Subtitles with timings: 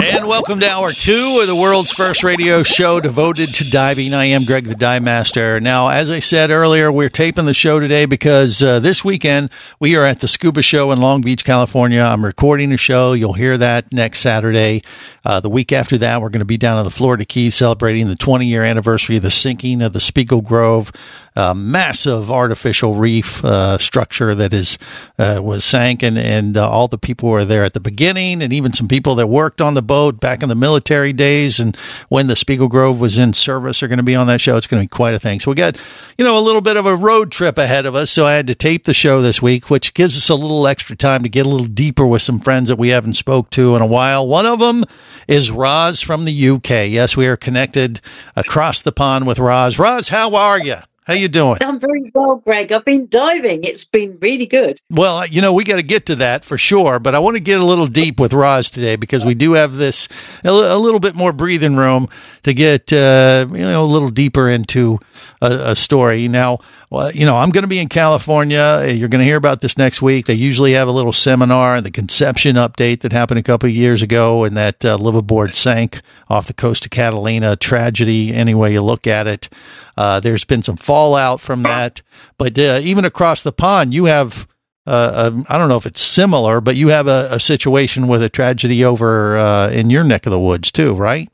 [0.00, 4.14] And welcome to hour two of the world's first radio show devoted to diving.
[4.14, 5.58] I am Greg the Dive Master.
[5.58, 9.96] Now, as I said earlier, we're taping the show today because uh, this weekend we
[9.96, 12.00] are at the Scuba Show in Long Beach, California.
[12.00, 13.12] I'm recording the show.
[13.12, 14.82] You'll hear that next Saturday.
[15.24, 18.06] Uh, the week after that, we're going to be down in the Florida Keys celebrating
[18.06, 20.92] the 20 year anniversary of the sinking of the Spiegel Grove
[21.38, 24.76] uh, massive artificial reef uh, structure that is
[25.20, 28.52] uh, was sank, and and uh, all the people were there at the beginning, and
[28.52, 31.76] even some people that worked on the boat back in the military days, and
[32.08, 34.56] when the Spiegel Grove was in service, are going to be on that show.
[34.56, 35.38] It's going to be quite a thing.
[35.38, 35.80] So we got
[36.18, 38.10] you know a little bit of a road trip ahead of us.
[38.10, 40.96] So I had to tape the show this week, which gives us a little extra
[40.96, 43.82] time to get a little deeper with some friends that we haven't spoke to in
[43.82, 44.26] a while.
[44.26, 44.84] One of them
[45.28, 46.88] is Roz from the UK.
[46.88, 48.00] Yes, we are connected
[48.34, 49.78] across the pond with Roz.
[49.78, 50.78] Roz, how are you?
[51.08, 51.56] How you doing?
[51.62, 52.70] I'm very well, Greg.
[52.70, 53.64] I've been diving.
[53.64, 54.78] It's been really good.
[54.90, 57.40] Well, you know, we got to get to that for sure, but I want to
[57.40, 60.06] get a little deep with Roz today because we do have this
[60.44, 62.10] a, little bit more breathing room
[62.42, 64.98] to get uh, you know a little deeper into
[65.40, 66.28] a, a story.
[66.28, 66.58] Now,
[66.90, 68.86] well, you know, I'm going to be in California.
[68.88, 70.24] You're going to hear about this next week.
[70.24, 73.74] They usually have a little seminar, and the conception update that happened a couple of
[73.74, 77.56] years ago, and that uh, liveaboard sank off the coast of Catalina.
[77.56, 79.50] Tragedy, any way you look at it.
[79.98, 82.00] Uh, there's been some fallout from that,
[82.38, 84.46] but uh, even across the pond, you have.
[84.86, 88.22] Uh, um, I don't know if it's similar, but you have a, a situation with
[88.22, 91.28] a tragedy over uh, in your neck of the woods too, right?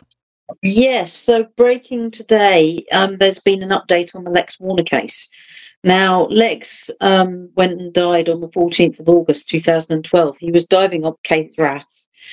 [0.63, 1.17] Yes.
[1.17, 5.29] So breaking today, um, there's been an update on the Lex Warner case.
[5.85, 10.39] Now, Lex um, went and died on the 14th of August 2012.
[10.39, 11.87] He was diving up Cape Wrath.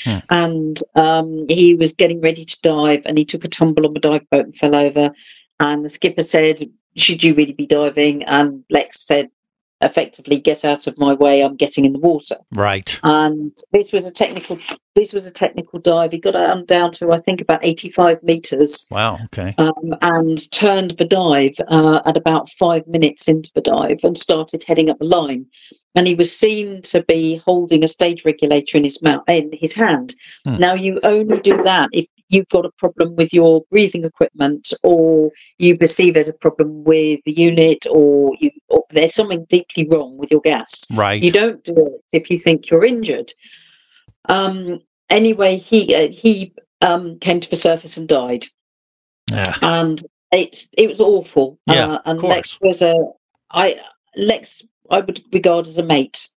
[0.05, 0.17] Hmm.
[0.29, 3.99] And um, he was getting ready to dive, and he took a tumble on the
[3.99, 5.11] dive boat and fell over.
[5.59, 9.29] And the skipper said, "Should you really be diving?" And Lex said,
[9.81, 12.37] effectively get out of my way i'm getting in the water.
[12.51, 12.99] Right.
[13.03, 14.57] And this was a technical
[14.95, 16.11] this was a technical dive.
[16.11, 18.85] He got um, down to i think about 85 meters.
[18.89, 19.55] Wow okay.
[19.57, 24.63] Um, and turned the dive uh, at about five minutes into the dive and started
[24.63, 25.45] heading up the line.
[25.93, 29.73] And he was seen to be holding a stage regulator in his mouth in his
[29.73, 30.15] hand.
[30.45, 30.57] Hmm.
[30.57, 35.31] now you only do that if you've got a problem with your breathing equipment or
[35.57, 40.17] you perceive there's a problem with the unit or, you, or there's something deeply wrong
[40.17, 40.83] with your gas.
[40.91, 41.21] Right.
[41.21, 43.33] You don't do it if you think you're injured.
[44.29, 48.45] Um, anyway, he uh, he um, came to the surface and died.
[49.29, 49.53] Yeah.
[49.61, 51.59] And it it was awful.
[51.67, 52.35] Yeah, uh, and of course.
[52.35, 52.95] Lex was a
[53.51, 53.79] I
[54.15, 56.29] Lex I would regard as a mate.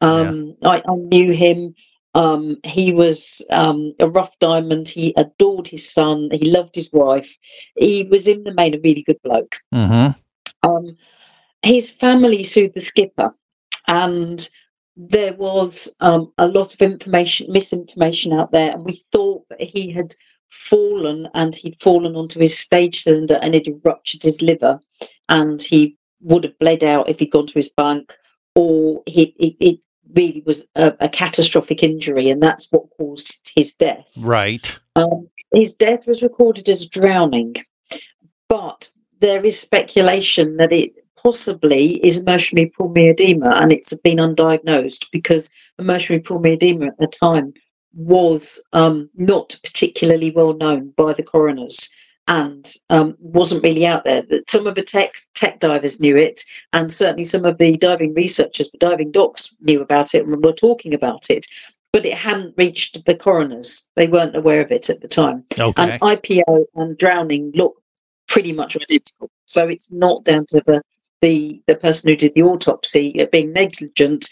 [0.00, 0.68] Um, yeah.
[0.68, 1.74] I, I knew him
[2.14, 4.88] um, he was um, a rough diamond.
[4.88, 6.30] He adored his son.
[6.32, 7.30] He loved his wife.
[7.76, 9.60] He was, in the main, a really good bloke.
[9.74, 10.68] Mm-hmm.
[10.68, 10.96] Um,
[11.62, 13.34] his family sued the skipper,
[13.86, 14.48] and
[14.96, 19.90] there was um, a lot of information, misinformation out there, and we thought that he
[19.90, 20.14] had
[20.48, 24.80] fallen and he'd fallen onto his stage cylinder and it had ruptured his liver,
[25.28, 28.14] and he would have bled out if he'd gone to his bunk,
[28.54, 29.80] or he, it, it
[30.14, 34.06] really was a, a, catastrophic injury, and that's what caused his death.
[34.16, 34.78] Right.
[34.96, 37.56] Um, his death was recorded as drowning,
[38.48, 38.90] but
[39.20, 45.50] there is speculation that it possibly is immersion pulmonary edema, and it's been undiagnosed because
[45.78, 47.52] immersion pulmonary edema at the time
[47.92, 51.90] was um, not particularly well known by the coroners
[52.28, 54.22] and um, wasn't really out there.
[54.48, 58.70] Some of the tech tech divers knew it, and certainly some of the diving researchers,
[58.70, 61.46] the diving docs, knew about it and were talking about it.
[61.92, 65.44] But it hadn't reached the coroners; they weren't aware of it at the time.
[65.58, 65.82] Okay.
[65.82, 67.82] And IPE and drowning look
[68.28, 70.82] pretty much identical, so it's not down to the
[71.20, 74.30] the, the person who did the autopsy being negligent.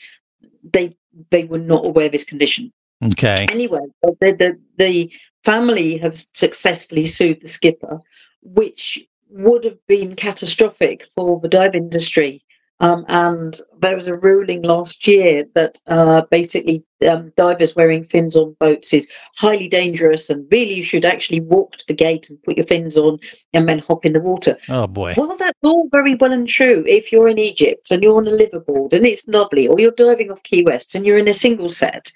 [0.63, 0.97] They
[1.31, 2.73] they were not aware of his condition.
[3.05, 3.47] Okay.
[3.51, 5.13] Anyway, the, the, the
[5.45, 8.01] family have successfully sued the skipper,
[8.43, 12.43] which would have been catastrophic for the dive industry.
[12.81, 18.37] Um, and there was a ruling last year that uh, basically um, divers wearing fins
[18.37, 22.41] on boats is highly dangerous, and really you should actually walk to the gate and
[22.45, 23.19] put your fins on
[23.53, 24.57] and then hop in the water.
[24.69, 25.15] Oh boy.
[25.17, 28.31] Well, that's all very well and true if you're in Egypt and you're on a
[28.31, 31.71] liveaboard and it's lovely, or you're diving off Key West and you're in a single
[31.71, 32.13] set.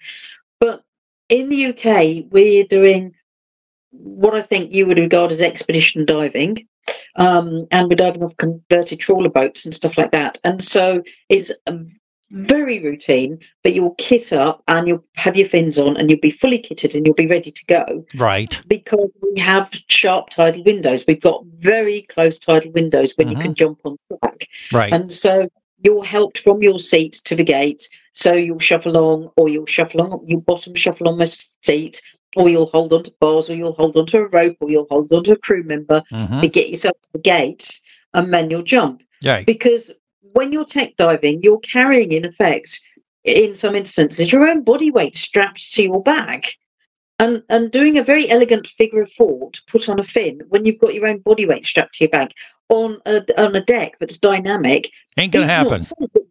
[0.62, 0.85] But
[1.29, 3.14] in the UK, we're doing
[3.91, 6.69] what I think you would regard as expedition diving,
[7.17, 10.38] um, and we're diving off converted trawler boats and stuff like that.
[10.44, 11.50] And so it's
[12.31, 16.31] very routine, but you'll kit up and you'll have your fins on and you'll be
[16.31, 18.62] fully kitted and you'll be ready to go Right.
[18.69, 21.05] because we have sharp tidal windows.
[21.09, 24.47] We've got very close tidal windows when you can jump on track.
[24.73, 24.93] Right.
[24.93, 25.49] And so
[25.82, 27.88] you're helped from your seat to the gate.
[28.14, 31.26] So you'll shuffle along, or you'll shuffle along, you bottom shuffle on the
[31.62, 32.02] seat,
[32.37, 35.32] or you'll hold onto bars, or you'll hold onto a rope, or you'll hold onto
[35.32, 36.40] a crew member Mhm.
[36.40, 37.81] to get yourself to the gate,
[38.14, 39.02] and then you'll jump.
[39.25, 39.46] Right.
[39.46, 39.90] Because
[40.32, 42.81] when you're tech diving, you're carrying, in effect,
[43.25, 46.56] in some instances, your own body weight strapped to your back.
[47.23, 50.65] And, and doing a very elegant figure of four to put on a fin when
[50.67, 52.33] you've got your own body weight strapped to your back
[52.69, 55.83] on a, on a deck that's dynamic Ain't gonna happen.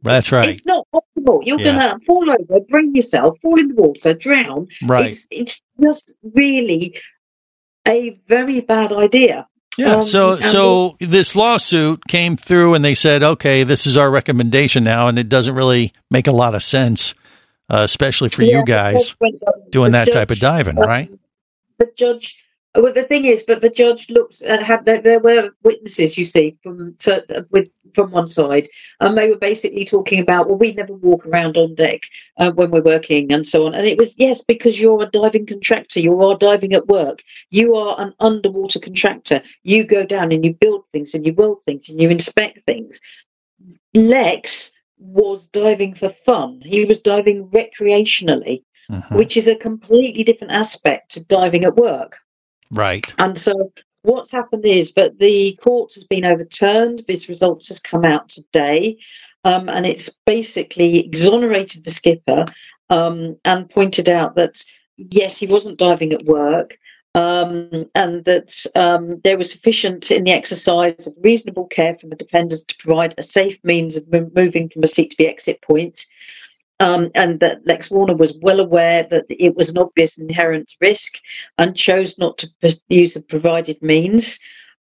[0.01, 0.49] That's right.
[0.49, 1.41] It's not optimal.
[1.45, 1.71] You're Yeah.
[1.71, 4.67] going to fall over, bring yourself, fall in the water, drown.
[4.83, 5.11] Right.
[5.11, 6.99] It's, it's just really
[7.87, 9.47] a very bad idea.
[9.77, 9.97] Yeah.
[9.97, 14.83] Um, so so this lawsuit came through and they said, okay, this is our recommendation
[14.83, 17.13] now, and it doesn't really make a lot of sense,
[17.71, 19.37] uh, especially for Yeah, you guys judge
[19.69, 21.09] doing the that type of diving, um, right?
[21.79, 22.35] The judge.
[22.73, 26.23] Well, the thing is, but the judge looked and had there, there were witnesses, you
[26.23, 28.69] see, from to, with from one side,
[29.01, 32.01] and they were basically talking about, well, we never walk around on deck
[32.37, 33.73] uh, when we're working and so on.
[33.73, 37.75] And it was yes, because you're a diving contractor, you are diving at work, you
[37.75, 39.41] are an underwater contractor.
[39.63, 43.01] You go down and you build things and you weld things and you inspect things.
[43.93, 44.71] Lex
[45.01, 46.61] was diving for fun.
[46.63, 49.17] He was diving recreationally, Mhm.
[49.17, 52.17] which is a completely different aspect to diving at work.
[52.69, 53.05] Right.
[53.17, 53.71] And so
[54.03, 57.03] what's happened is that the court has been overturned.
[57.07, 58.97] This result has come out today.
[59.43, 62.45] Um, and it's basically exonerated the skipper
[62.89, 64.63] um, and pointed out that,
[64.97, 66.77] yes, he wasn't diving at work.
[67.13, 72.15] Um, and that um, there was sufficient in the exercise of reasonable care from the
[72.15, 75.61] defenders to provide a safe means of mo- moving from a seat to the exit
[75.61, 76.05] point
[76.81, 81.19] um, and that Lex Warner was well aware that it was an obvious inherent risk
[81.59, 84.39] and chose not to p- use the provided means,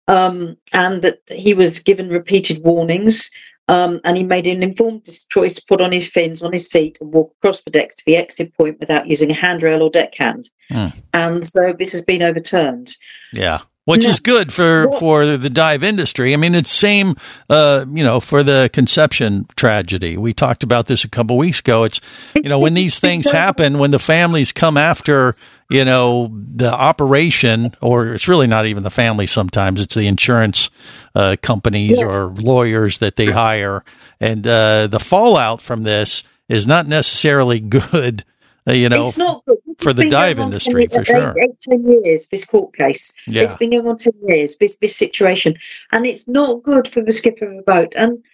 [0.06, 3.30] um, and that he was given repeated warnings.
[3.68, 6.98] Um, and he made an informed choice to put on his fins on his seat
[7.00, 10.48] and walk across the deck to the exit point without using a handrail or deckhand.
[10.70, 10.86] Hmm.
[11.12, 12.96] And so this has been overturned.
[13.32, 13.58] Yeah.
[13.84, 14.10] Which No.
[14.10, 16.34] is good for, Well- for the dive industry.
[16.34, 17.16] I mean, it's same,
[17.48, 20.16] uh, you know, for the conception tragedy.
[20.18, 21.84] We talked about this a couple weeks ago.
[21.84, 22.00] It's,
[22.34, 25.36] you know, when these things happen, when the families come after,
[25.70, 30.70] you know, the operation, or it's really not even the family sometimes, it's the insurance
[31.14, 32.18] uh, companies Yes.
[32.18, 33.84] or lawyers that they hire.
[34.20, 38.24] And uh, the fallout from this is not necessarily good,
[38.66, 39.58] uh, you know, it's not good.
[39.78, 41.34] For the dive industry, 10 for sure.
[41.38, 43.12] Eight, ten years, this court case.
[43.28, 43.42] Yeah.
[43.44, 45.56] It's been going on 10 years, this, this situation.
[45.92, 47.92] And it's not good for the skipper of a boat.
[47.94, 48.24] And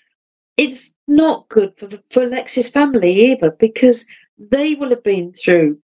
[0.57, 4.07] it's not good for, the- for Alexis' family either, because
[4.39, 5.79] they will have been through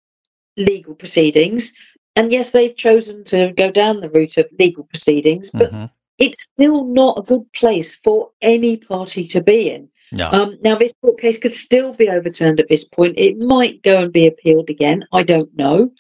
[0.58, 1.74] legal proceedings.
[2.16, 5.92] And yes, they've chosen to go down the route of legal proceedings, but Mhm.
[6.18, 9.90] it's still not a good place for any party to be in.
[10.14, 10.30] no.
[10.32, 13.20] Um, now, this court case could still be overturned at this point.
[13.20, 15.04] It might go and be appealed again.
[15.12, 15.92] I don't know.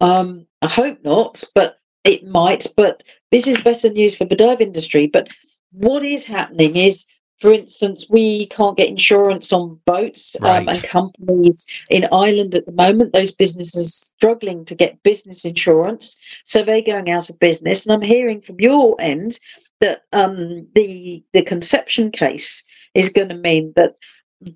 [0.00, 2.66] Um, I hope not, but it might.
[2.76, 5.06] But this is better news for the dive industry.
[5.06, 5.28] But
[5.70, 7.04] what is happening is,
[7.42, 12.72] for instance, we can't get insurance on boats um, and companies in Ireland at the
[12.72, 13.12] moment.
[13.12, 17.84] Those businesses are struggling to get business insurance, so they're going out of business.
[17.84, 19.40] And I'm hearing from your end
[19.80, 22.62] that um, the the conception case
[22.94, 23.96] is going to mean that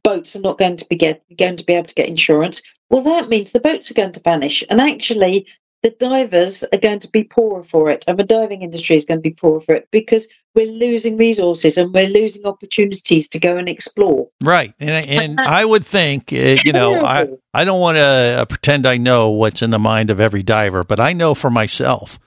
[0.05, 2.63] boats are not going to be get, going to be able to get insurance.
[2.89, 5.49] Well, that means the boats are going to vanish, and actually,
[5.87, 9.19] the divers are going to be poorer for it, and the diving industry is going
[9.19, 13.57] to be poorer for it because we're losing resources and we're losing opportunities to go
[13.57, 14.29] and explore.
[14.43, 18.01] Right, and and I would think, uh, you know, I I don't want to
[18.41, 21.51] uh, pretend I know what's in the mind of every diver, but I know for
[21.51, 22.19] myself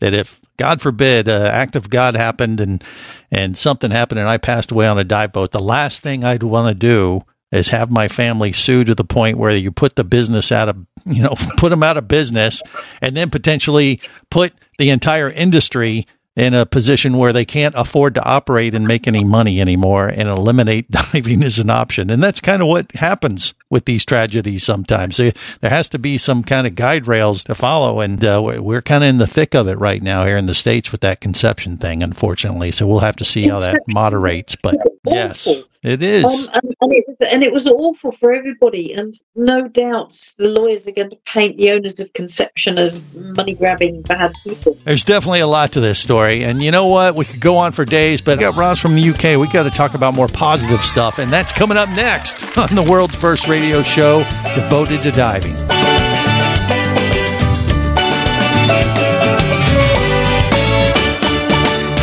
[0.00, 2.84] that if God forbid, uh, act of God happened and
[3.30, 6.42] and something happened and I passed away on a dive boat, the last thing I'd
[6.42, 10.04] want to do is have my family sue to the point where you put the
[10.04, 12.62] business out of, you know, put them out of business
[13.00, 14.00] and then potentially
[14.30, 19.08] put the entire industry in a position where they can't afford to operate and make
[19.08, 22.10] any money anymore and eliminate diving as an option.
[22.10, 25.16] And that's kind of what happens with these tragedies sometimes.
[25.16, 28.00] There has to be some kind of guide rails to follow.
[28.00, 30.44] And uh, we're, we're kind of in the thick of it right now here in
[30.44, 32.70] the States with that conception thing, unfortunately.
[32.70, 34.56] So we'll have to see how that moderates.
[34.56, 34.76] But
[35.06, 35.48] yes,
[35.86, 36.24] it is.
[36.24, 38.92] Um, and, and, it was, and it was awful for everybody.
[38.92, 43.54] And no doubt the lawyers are going to paint the owners of Conception as money
[43.54, 44.76] grabbing bad people.
[44.84, 46.42] There's definitely a lot to this story.
[46.42, 47.14] And you know what?
[47.14, 49.38] We could go on for days, but we got Ross from the UK.
[49.38, 51.20] We got to talk about more positive stuff.
[51.20, 54.24] And that's coming up next on the world's first radio show
[54.56, 55.54] devoted to diving.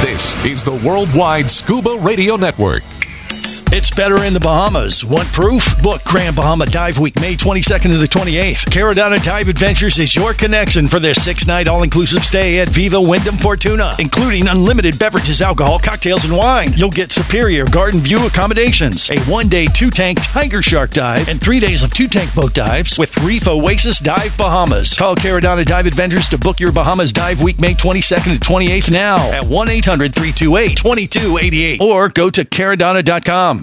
[0.02, 2.84] This is the Worldwide Scuba Radio Network.
[3.76, 5.04] It's better in the Bahamas.
[5.04, 5.82] Want proof?
[5.82, 8.66] Book Grand Bahama Dive Week, May 22nd to the 28th.
[8.66, 13.02] Caradonna Dive Adventures is your connection for this six night all inclusive stay at Viva
[13.02, 16.72] Wyndham Fortuna, including unlimited beverages, alcohol, cocktails, and wine.
[16.76, 21.42] You'll get superior garden view accommodations, a one day two tank Tiger Shark dive, and
[21.42, 24.94] three days of two tank boat dives with Reef Oasis Dive Bahamas.
[24.94, 29.32] Call Caradonna Dive Adventures to book your Bahamas Dive Week, May 22nd to 28th now
[29.32, 33.63] at 1 800 328 2288 or go to caradonna.com.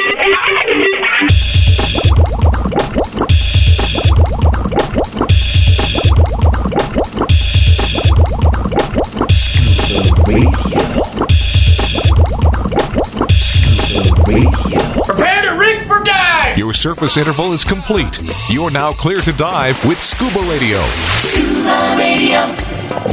[16.81, 18.19] surface interval is complete.
[18.49, 20.81] You're now clear to dive with Scuba Radio.
[21.19, 22.47] Scuba Radio.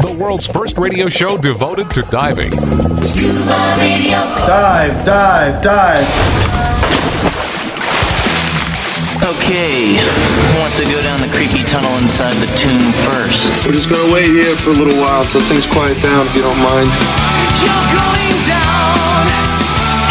[0.01, 2.51] The world's first radio show devoted to diving.
[3.03, 4.25] Scuba Radio.
[4.47, 7.38] Dive, dive, dive.
[9.29, 13.45] Okay, who wants to go down the creepy tunnel inside the tomb first?
[13.67, 16.41] We're just gonna wait here for a little while till things quiet down, if you
[16.41, 16.89] don't mind.
[17.61, 19.29] You're going down.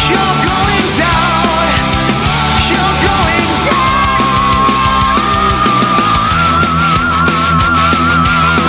[0.05, 1.81] You're going down.
[2.69, 3.97] You're going down.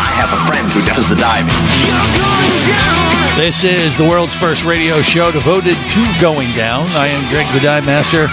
[0.01, 1.53] I have a friend who does the diving.
[1.85, 3.37] You're going down.
[3.37, 6.89] This is the world's first radio show devoted to going down.
[6.97, 8.33] I am Greg the Dive Master.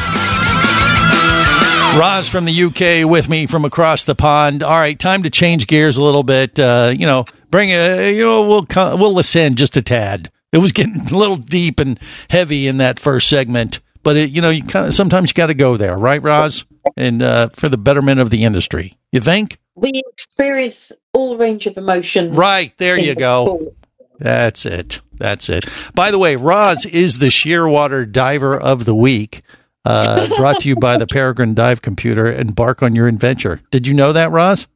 [1.98, 4.64] Roz from the UK with me from across the pond.
[4.64, 6.60] All right, time to change gears a little bit.
[6.60, 10.30] Uh, you know, bring a, you know, we'll we'll ascend just a tad.
[10.52, 11.98] It was getting a little deep and
[12.30, 15.48] heavy in that first segment, but it, you know, you kind of sometimes you got
[15.48, 16.66] to go there, right, Roz?
[16.98, 19.58] And uh, for the betterment of the industry, you think?
[19.76, 22.34] We experience all range of emotion.
[22.34, 23.74] Right there, you go.
[24.20, 25.00] That's it.
[25.14, 25.66] That's it.
[25.94, 29.44] By the way, Roz is the Shearwater Diver of the Week.
[29.86, 32.32] Uh, brought to you by the Peregrine Dive Computer.
[32.32, 33.62] Embark on your adventure.
[33.72, 34.68] Did you know that, Roz?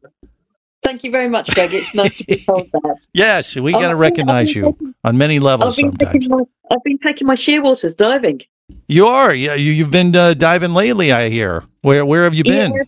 [0.83, 1.73] Thank you very much, Greg.
[1.73, 3.07] It's nice to be told that.
[3.13, 5.77] Yes, we got to recognize you on many levels.
[5.77, 6.39] I've Sometimes my,
[6.71, 8.41] I've been taking my shearwaters diving.
[8.87, 9.33] you are.
[9.33, 11.11] Yeah, you, you've been uh, diving lately.
[11.11, 11.63] I hear.
[11.81, 12.73] Where Where have you been?
[12.73, 12.87] Yes.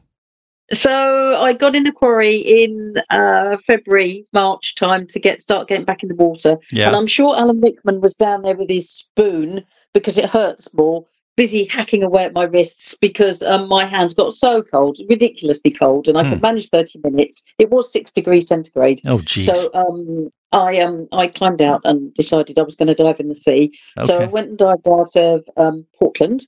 [0.73, 5.83] So I got in a quarry in uh, February, March time to get start getting
[5.83, 6.57] back in the water.
[6.71, 6.87] Yeah.
[6.87, 11.05] And I'm sure Alan Rickman was down there with his spoon because it hurts more
[11.41, 16.07] busy hacking away at my wrists because um, my hands got so cold, ridiculously cold,
[16.07, 17.43] and I could manage 30 minutes.
[17.57, 19.01] It was six degrees centigrade.
[19.07, 19.47] Oh, geez.
[19.47, 23.29] So um, I um, I climbed out and decided I was going to dive in
[23.29, 23.77] the sea.
[24.05, 26.45] So I went and dived out of um, Portland,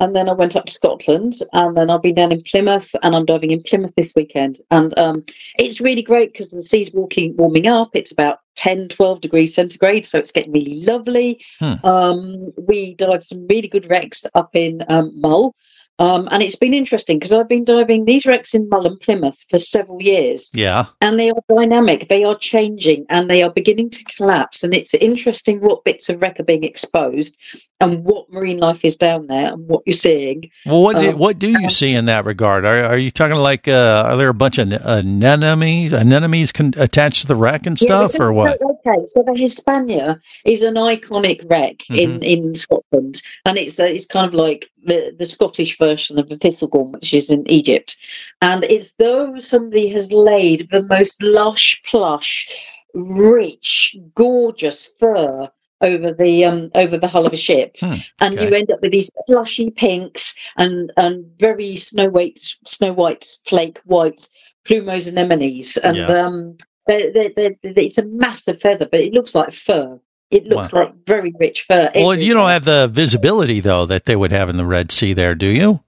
[0.00, 3.16] and then I went up to Scotland, and then I've been down in Plymouth, and
[3.16, 4.60] I'm diving in Plymouth this weekend.
[4.70, 5.24] And um,
[5.58, 7.90] it's really great because the sea's walking, warming up.
[7.94, 11.40] It's about 10, 12 degrees centigrade, so it's getting really lovely.
[11.58, 11.74] Hmm.
[11.84, 15.54] Um, we dived some really good wrecks up in um, Mull.
[16.00, 19.36] Um, and it's been interesting because I've been diving these wrecks in Mull and Plymouth
[19.50, 20.86] for several years Yeah.
[21.00, 24.62] and they are dynamic, they are changing, and they are beginning to collapse.
[24.62, 27.36] And it's interesting what bits of wreck are being exposed
[27.80, 30.50] and what marine life is down there and what you're seeing.
[30.66, 32.64] Well, what do, Um, what do you see in that regard?
[32.64, 37.22] Are, are you talking like uh, are there a bunch of anemones anemones con- attached
[37.22, 38.60] to the wreck and stuff, so- or what?
[38.60, 42.22] okay, so the Hispania is an iconic wreck in, Mhm.
[42.22, 46.36] in Scotland, and it's uh, it's kind of like the, the Scottish version of the
[46.36, 47.96] Thistlegorm, which is in Egypt,
[48.40, 52.48] and it's though somebody has laid the most lush, plush,
[52.94, 58.04] rich, gorgeous fur over the um over the hull of a ship and
[58.34, 58.48] okay.
[58.48, 63.78] you end up with these plushy pinks and and very snow white snow white flake
[63.84, 64.28] white
[64.64, 66.06] plumose anemones and Yeah.
[66.08, 66.56] um
[66.88, 70.82] they they they it's a massive feather but it looks like fur it looks Wow.
[70.84, 74.48] like very rich fur Well, you don't have the visibility though that they would have
[74.48, 75.80] in the Red Sea, there, do you?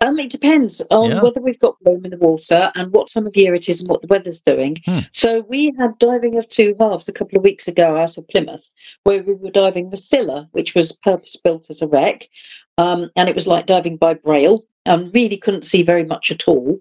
[0.00, 1.22] Um, it depends on Yeah.
[1.22, 3.88] whether we've got bloom in the water and what time of year it is and
[3.88, 4.76] what the weather's doing.
[4.84, 4.98] Hmm.
[5.12, 8.70] So we had diving of two halves a couple of weeks ago out of Plymouth,
[9.04, 12.28] where we were diving Vasilla, which was purpose built as a wreck,
[12.76, 16.48] um, and it was like diving by braille, and really couldn't see very much at
[16.48, 16.80] all.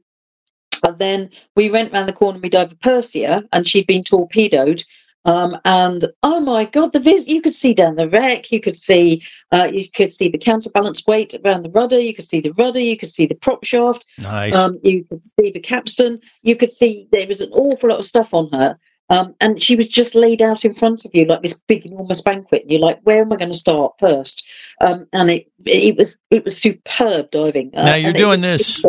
[0.83, 4.03] And then we went round the corner and we dived a Persier, and she'd been
[4.03, 4.83] torpedoed.
[5.25, 8.77] Um, and oh my god, the vis- you could see down the wreck, you could
[8.77, 12.53] see uh, you could see the counterbalance weight around the rudder, you could see the
[12.53, 14.53] rudder, you could see the prop shaft, Nice.
[14.53, 18.05] um, you could see the capstan, you could see there was an awful lot of
[18.05, 18.77] stuff on her.
[19.13, 22.21] Um, and she was just laid out in front of you like this big, enormous
[22.21, 24.43] banquet, and you're like, "Where am I going to start first?
[24.81, 27.75] Um, and it it was it was superb diving.
[27.75, 28.85] Uh, now you're doing was- this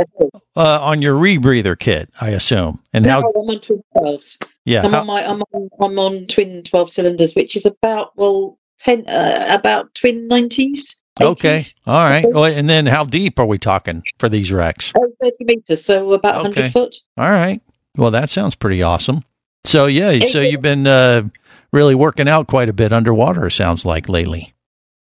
[0.57, 3.19] uh, on your rebreather kit, I assume, and no, how?
[3.19, 4.39] I'm on twin twelves.
[4.65, 8.17] Yeah, I'm how- on my I'm on I'm on twin twelve cylinders, which is about
[8.17, 10.97] well ten uh, about twin nineties.
[11.21, 12.25] Okay, all right.
[12.27, 14.91] Well, and then how deep are we talking for these wrecks?
[14.97, 16.97] Oh, 30 meters, so about 100 foot.
[17.17, 17.63] All right.
[17.97, 19.23] Well, that sounds pretty awesome.
[19.65, 21.23] So yeah, so you've been uh,
[21.73, 23.47] really working out quite a bit underwater.
[23.47, 24.55] it Sounds like lately.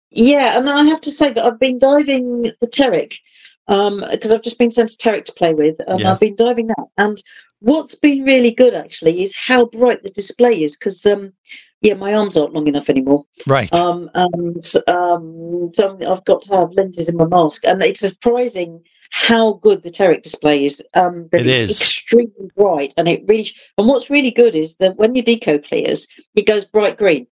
[0.10, 3.20] Yeah, and I have to say that I've been diving the Teric
[3.68, 6.12] because I've just been sent a Teric to play with, and Yeah.
[6.12, 6.86] I've been diving that.
[6.98, 7.22] And
[7.60, 11.34] what's been really good actually is how bright the display is because, um,
[11.82, 13.26] yeah, my arms aren't long enough anymore.
[13.46, 13.72] Right.
[13.74, 18.82] Um, and um, so I've got to have lenses in my mask, and it's surprising
[19.12, 20.82] how good the Teric display is.
[20.94, 21.82] Um, that It it's is.
[21.82, 23.52] extremely bright, and it really.
[23.78, 27.28] And what's really good is that when your deco clears, it goes bright green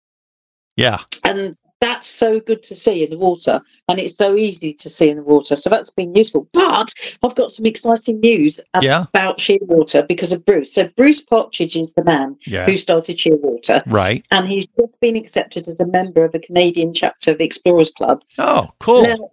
[0.76, 0.98] Yeah.
[1.24, 5.09] and that's so good to see in the water and it's so easy to see
[5.09, 9.04] in the water so that's been useful but i've got some exciting news Yeah.
[9.14, 12.66] about shearwater because of bruce so bruce partridge is the man Yeah.
[12.66, 14.26] who started shearwater Right.
[14.30, 17.92] and he's just been accepted as a member of a canadian chapter of the explorers
[17.92, 19.02] club Oh, cool.
[19.02, 19.30] now,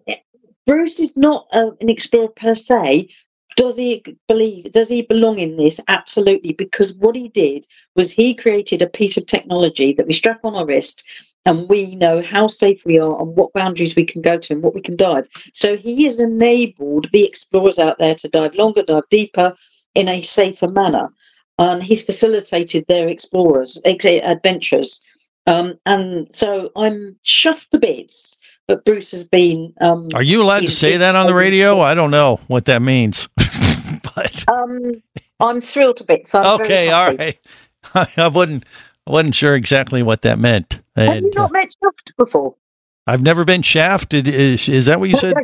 [0.67, 3.10] bruce is not uh, an explorer per se.
[3.56, 5.80] Does he believe does he belong in this?
[5.88, 10.41] Absolutely because what he did was he created a piece of technology that we strap
[10.43, 11.03] on our wrist
[11.45, 14.62] and we know how safe we are and what boundaries we can go to and
[14.62, 15.27] what we can dive.
[15.53, 19.56] So he has enabled the explorers out there to dive longer dive deeper
[19.95, 21.10] in a safer manner.
[21.58, 25.01] And he's facilitated their explorers adventures
[25.47, 28.37] um, and so i'm chuffed to bits
[28.67, 31.80] but bruce has been um, Are you allowed to say that on the radio?
[31.80, 33.27] I don't know what that means.
[34.47, 35.03] Um,
[35.39, 36.34] I'm thrilled to bits.
[36.34, 37.38] I'm okay, all right.
[37.93, 38.65] I wasn't
[39.06, 40.80] I wasn't sure exactly what that meant.
[40.95, 42.56] Have you And uh, not met Chuffed before?
[43.06, 44.27] I've never been shafted.
[44.27, 45.36] Is is that what you said?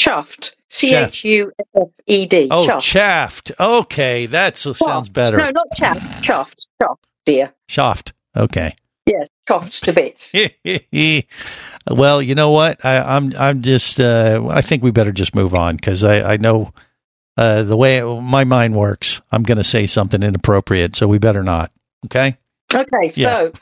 [0.00, 0.54] Chuffed.
[0.68, 2.48] C H U F F E D.
[2.50, 2.80] Oh, Chuffed.
[2.82, 3.52] chaffed.
[3.58, 5.38] Okay, that sounds better.
[5.38, 6.22] No, not chaffed.
[6.24, 6.56] Chuffed.
[6.80, 7.52] Chuffed, dear.
[7.68, 8.12] Shaft.
[8.36, 8.76] Okay.
[9.06, 10.32] Yes, chuffed to bits.
[11.90, 12.84] well, you know what?
[12.84, 14.00] I, I'm I'm just.
[14.00, 16.72] Uh, I think we better just move on because I I know
[17.36, 19.20] uh, the way my mind works.
[19.30, 21.70] I'm going to say something inappropriate, so we better not.
[22.06, 22.36] Okay.
[22.74, 23.28] Okay, Yeah.
[23.30, 23.52] so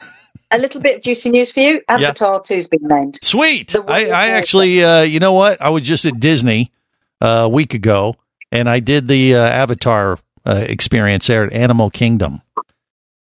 [0.50, 1.72] a little bit of juicy news for you.
[1.88, 2.08] Yeah.
[2.08, 3.18] Avatar 2's been named.
[3.22, 3.74] Sweet.
[3.76, 5.60] I, I actually, uh, you know what?
[5.60, 6.72] I was just at Disney
[7.20, 8.14] uh, a week ago,
[8.52, 12.40] and I did the uh, Avatar uh, experience there at Animal Kingdom,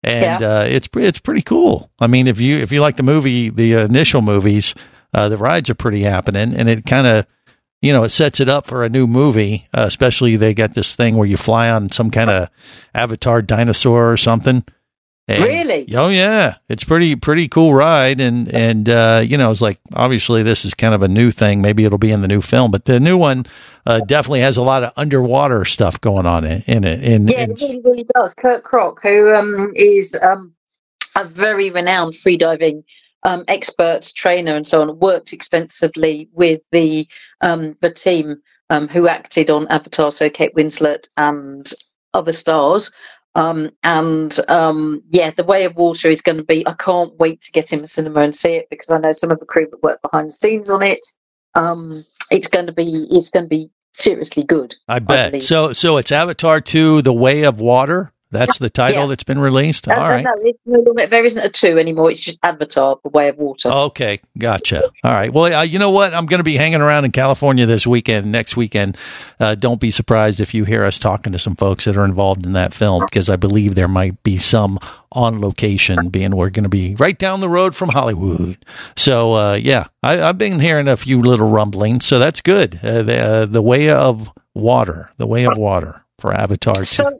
[0.07, 0.59] and Yeah.
[0.59, 1.89] uh, it's it's pretty cool.
[1.99, 4.73] I mean, if you if you like the movie, the initial movies,
[5.13, 7.25] uh, the rides are pretty happening, and it kind of
[7.81, 9.67] you know, it sets it up for a new movie.
[9.71, 12.49] Uh, especially they got this thing where you fly on some kind of
[12.95, 14.63] avatar dinosaur or something.
[15.27, 15.93] And- Really?
[15.93, 20.41] Oh yeah, it's pretty pretty cool ride, and and uh, you know, it's like obviously
[20.41, 21.61] this is kind of a new thing.
[21.61, 23.45] Maybe it'll be in the new film, but the new one
[23.85, 27.03] uh, definitely has a lot of underwater stuff going on in, in it.
[27.03, 28.33] And Yeah, it really, really does.
[28.35, 30.53] Kirk Krack, who um, is um,
[31.17, 32.83] a very renowned freediving
[33.23, 37.05] um, expert, trainer, and so on, worked extensively with the
[37.41, 38.37] um, the team
[38.69, 41.69] um, who acted on Avatar, so Kate Winslet and
[42.13, 42.91] other stars.
[43.35, 46.67] Um, and um, yeah, The Way of Water is going to be.
[46.67, 49.31] I can't wait to get in the cinema and see it because I know some
[49.31, 51.05] of the crew that work behind the scenes on it.
[51.53, 53.07] Um, it's going to be.
[53.11, 54.75] It's going to be seriously good.
[54.87, 55.31] I bet.
[55.31, 55.43] believe.
[55.43, 58.11] so so it's Avatar two: The Way of Water.
[58.31, 59.07] That's the title Yeah.
[59.07, 59.87] that's been released.
[59.87, 60.25] No, All no, right.
[60.65, 62.11] no, no there isn't a two anymore.
[62.11, 63.69] It's just Avatar, The Way of Water.
[63.69, 64.83] Okay, gotcha.
[65.03, 65.31] All right.
[65.31, 66.13] Well, uh, you know what?
[66.13, 68.97] I'm going to be hanging around in California this weekend, next weekend.
[69.39, 72.45] Uh, don't be surprised if you hear us talking to some folks that are involved
[72.45, 74.77] in that film, because I believe there might be some
[75.11, 78.57] on location, being we're going to be right down the road from Hollywood.
[78.97, 82.79] So, uh, yeah, I, I've been hearing a few little rumblings, so that's good.
[82.83, 86.85] Uh, the, uh, the Way of Water, The Way of Water for Avatar 2.
[86.85, 87.19] So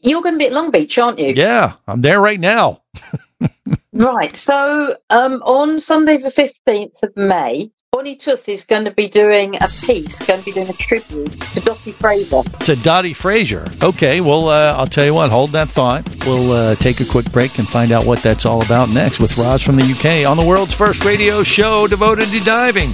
[0.00, 1.32] you're going to be at Long Beach, aren't you?
[1.34, 2.82] yeah, I'm there right now.
[3.92, 4.36] Right.
[4.36, 9.56] So um, on Sunday, the 15th of May, Bonnie Toth is going to be doing
[9.56, 12.42] a piece, going to be doing a tribute to Dottie Frazier.
[12.42, 13.66] to Dottie Frazier.
[13.82, 16.08] Okay, well, uh, I'll tell you what, hold that thought.
[16.24, 19.36] We'll uh, take a quick break and find out what that's all about next with
[19.36, 22.90] Roz from the UK on the world's first radio show devoted to diving.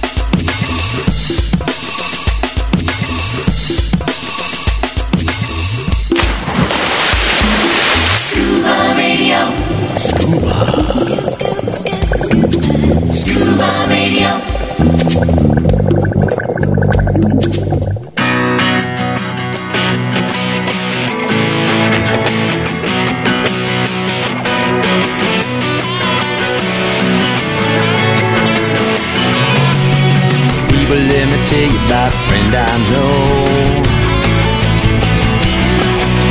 [31.45, 33.85] Tell you about a friend I know.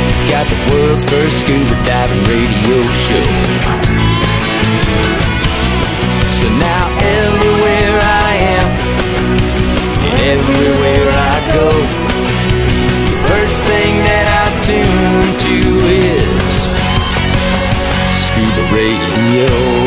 [0.03, 3.27] He's got the world's first scuba diving radio show.
[6.35, 6.83] So now
[7.19, 8.69] everywhere I am,
[10.03, 11.69] and everywhere I go,
[13.11, 15.57] the first thing that I tune to
[15.95, 16.55] is
[18.25, 19.84] scuba radio.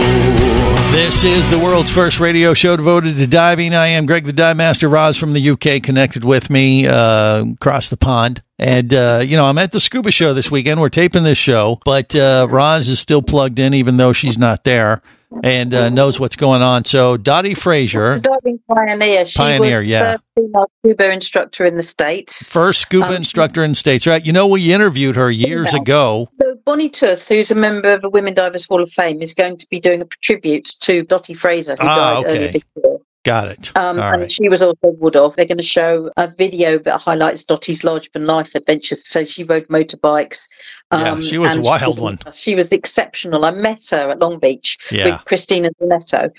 [1.20, 3.74] This is the world's first radio show devoted to diving.
[3.74, 4.88] I am Greg the Dive Master.
[4.88, 8.40] Roz from the UK connected with me uh, across the pond.
[8.56, 10.80] And, uh, you know, I'm at the scuba show this weekend.
[10.80, 14.62] We're taping this show, but uh, Roz is still plugged in, even though she's not
[14.62, 15.02] there
[15.42, 16.84] and uh, knows what's going on.
[16.84, 19.24] So, Dottie Frazier, diving pioneer.
[19.26, 20.12] She Pioneer, was the yeah.
[20.12, 22.48] first female scuba instructor in the States.
[22.48, 24.24] first scuba Um, instructor in the States, right?
[24.24, 26.28] You know, we interviewed her years ago.
[26.32, 29.58] So Bonnie Toth, who's a member of the Women Divers Hall of Fame, is going
[29.58, 32.52] to be doing a tribute to Dottie Frazier, who Ah, died earlier okay.
[32.52, 32.87] this year.
[33.24, 33.76] Got it.
[33.76, 34.32] Um, and right.
[34.32, 35.36] she was also Wood off.
[35.36, 39.06] They're going to show a video that highlights Dottie's larger than life adventures.
[39.06, 40.48] So she rode motorbikes.
[40.92, 42.18] Yeah, she was a wild one.
[42.32, 43.44] She was exceptional.
[43.44, 45.06] I met her at Long Beach Yeah.
[45.06, 46.30] with Cristina Zenato.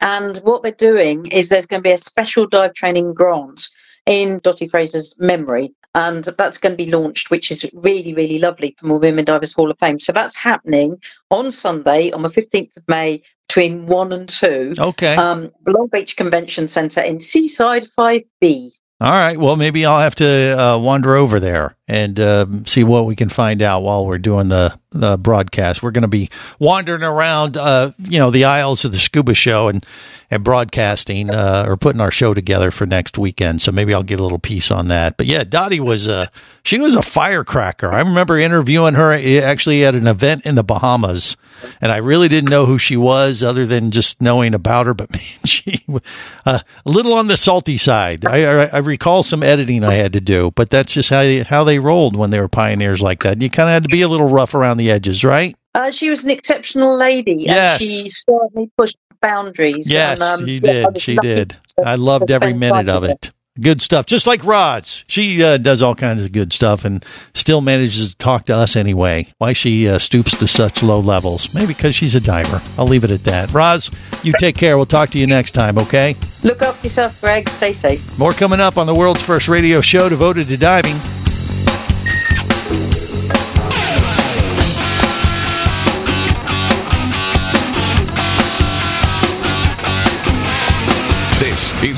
[0.00, 3.68] And what they're doing is there's going to be a special dive training grant
[4.06, 5.74] in Dottie Frazier's memory.
[5.94, 9.52] And that's going to be launched, which is really, really lovely from the Women Divers
[9.52, 9.98] Hall of Fame.
[9.98, 10.96] So that's happening
[11.30, 15.16] on Sunday, on the 15th of May, between 1 and 2 Okay.
[15.16, 18.70] um, Long Beach Convention Centre in Seaside 5B.
[19.00, 19.38] All right.
[19.38, 23.30] Well, maybe I'll have to uh, wander over there and um, see what we can
[23.30, 25.82] find out while we're doing the, the broadcast.
[25.82, 29.68] We're going to be wandering around, uh, you know, the aisles of the scuba show
[29.68, 29.84] and
[30.30, 33.62] and broadcasting uh, or putting our show together for next weekend.
[33.62, 35.16] So maybe I'll get a little piece on that.
[35.16, 36.30] But yeah, Dottie was a
[36.62, 37.90] she was a firecracker.
[37.90, 41.36] I remember interviewing her eh, actually at an event in the Bahamas,
[41.80, 44.92] and I really didn't know who she was other than just knowing about her.
[44.92, 46.02] But man, she was
[46.44, 48.26] uh, a little on the salty side.
[48.26, 51.42] I, I, I recall some editing I had to do, but that's just how they,
[51.42, 53.40] how they rolled when they were pioneers like that.
[53.40, 55.56] You kind of had to be a little rough around the edges, right?
[55.74, 57.36] Uh, she was an exceptional lady.
[57.46, 57.80] Yes.
[57.80, 59.90] And she certainly pushed boundaries.
[59.90, 61.00] Yes, and, um, she yeah, did.
[61.00, 61.56] She did.
[61.76, 63.10] to- I loved every minute of her.
[63.10, 63.30] it.
[63.60, 64.06] Good stuff.
[64.06, 65.02] Just like Roz.
[65.08, 68.76] She uh, does all kinds of good stuff and still manages to talk to us
[68.76, 69.26] anyway.
[69.38, 71.52] Why she uh, stoops to such low levels?
[71.54, 72.62] Maybe because she's a diver.
[72.78, 73.52] I'll leave it at that.
[73.52, 73.90] Roz,
[74.22, 74.76] you take care.
[74.76, 76.14] We'll talk to you next time, okay?
[76.44, 77.48] Look after yourself, Greg.
[77.48, 78.16] Stay safe.
[78.16, 80.94] More coming up on the world's first radio show devoted to diving.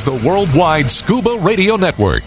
[0.01, 2.23] Is the Worldwide Scuba Radio Network.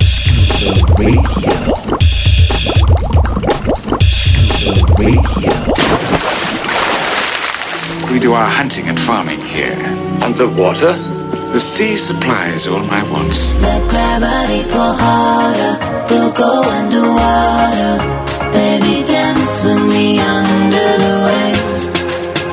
[0.00, 1.16] Scuba Ray.
[8.12, 9.74] We do our hunting and farming here.
[10.22, 11.15] Underwater?
[11.52, 13.54] The sea supplies all my wants.
[13.62, 15.78] Let gravity pull harder.
[16.10, 17.96] We'll go underwater.
[18.52, 21.88] Baby, dance with me under the waves.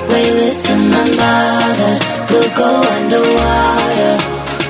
[0.10, 2.00] Weightless and unbothered.
[2.32, 4.18] We'll go underwater.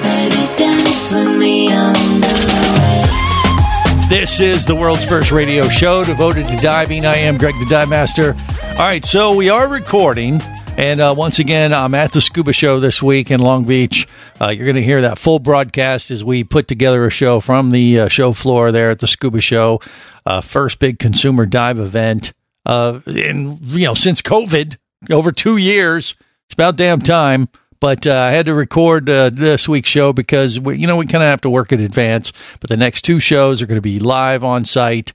[0.01, 4.09] Baby, dance with me under the waves.
[4.09, 7.05] This is the world's first radio show devoted to diving.
[7.05, 8.35] I am Greg the Dive Master.
[8.79, 10.41] All right, so we are recording.
[10.75, 14.07] And uh, once again, I'm at the Scuba Show this week in Long Beach.
[14.41, 17.69] Uh, you're going to hear that full broadcast as we put together a show from
[17.69, 19.79] the uh, show floor there at the Scuba Show.
[20.25, 22.33] Uh, first big consumer dive event.
[22.65, 24.77] Uh, in, you know, since COVID,
[25.11, 26.15] over two years.
[26.47, 27.49] It's about damn time.
[27.79, 31.05] But uh, I had to record uh, this week's show because we, you know we
[31.05, 32.31] kind of have to work in advance.
[32.61, 35.11] But the next two shows are going to be live on site,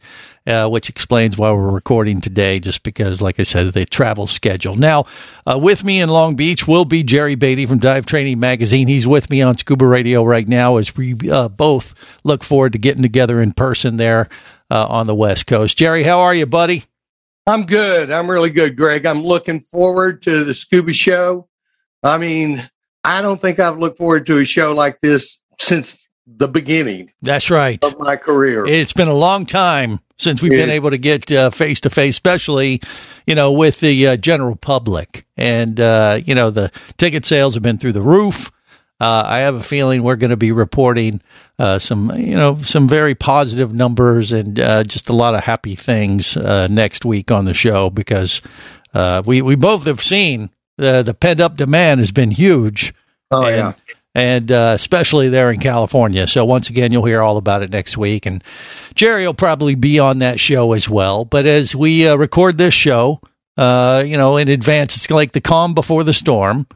[0.48, 2.58] uh, which explains why we're recording today.
[2.58, 4.74] Just because, like I said, the travel schedule.
[4.74, 5.04] Now,
[5.46, 8.88] uh, with me in Long Beach will be Jerry Beatty from Dive Training Magazine.
[8.88, 12.78] He's with me on Scuba Radio right now as we uh, both look forward to
[12.78, 14.28] getting together in person there
[14.70, 15.76] uh, on the West Coast.
[15.76, 16.84] Jerry, how are you, buddy?
[17.46, 18.10] I'm good.
[18.10, 19.06] I'm really good, Greg.
[19.06, 21.48] I'm looking forward to the Scuba Show.
[22.02, 22.68] I mean,
[23.04, 27.50] I don't think I've looked forward to a show like this since the beginning That's
[27.50, 27.82] right.
[27.82, 28.66] of my career.
[28.66, 32.80] It's been a long time since we've been able to get face to face, especially
[33.26, 37.62] you know with the uh, general public, and uh, you know the ticket sales have
[37.62, 38.50] been through the roof.
[39.00, 41.20] Uh, I have a feeling we're going to be reporting
[41.58, 45.76] uh, some, you know, some very positive numbers and uh, just a lot of happy
[45.76, 48.42] things uh, next week on the show because
[48.94, 52.92] uh, we we both have seen the the pent up demand has been huge.
[53.30, 53.72] Oh, and, yeah.
[54.14, 56.26] And uh, especially there in California.
[56.26, 58.42] So once again, you'll hear all about it next week, and
[58.94, 61.24] Jerry will probably be on that show as well.
[61.24, 63.20] But as we uh, record this show,
[63.56, 66.66] uh, you know, in advance, it's like the calm before the storm.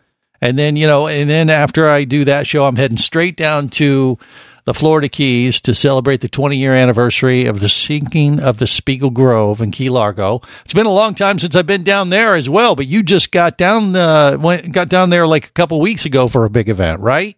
[0.41, 3.69] And then, you know, and then after I do that show, I'm heading straight down
[3.71, 4.19] to
[4.65, 9.11] the Florida Keys to celebrate the 20 year anniversary of the sinking of the Spiegel
[9.11, 10.41] Grove in Key Largo.
[10.65, 13.33] It's been a long time since I've been down there as well, but you just
[13.33, 16.69] got down, uh, went, got down there like a couple weeks ago for a big
[16.69, 17.37] event, right?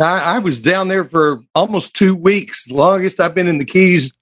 [0.00, 4.12] I, I was down there for almost two weeks, longest I've been in the Keys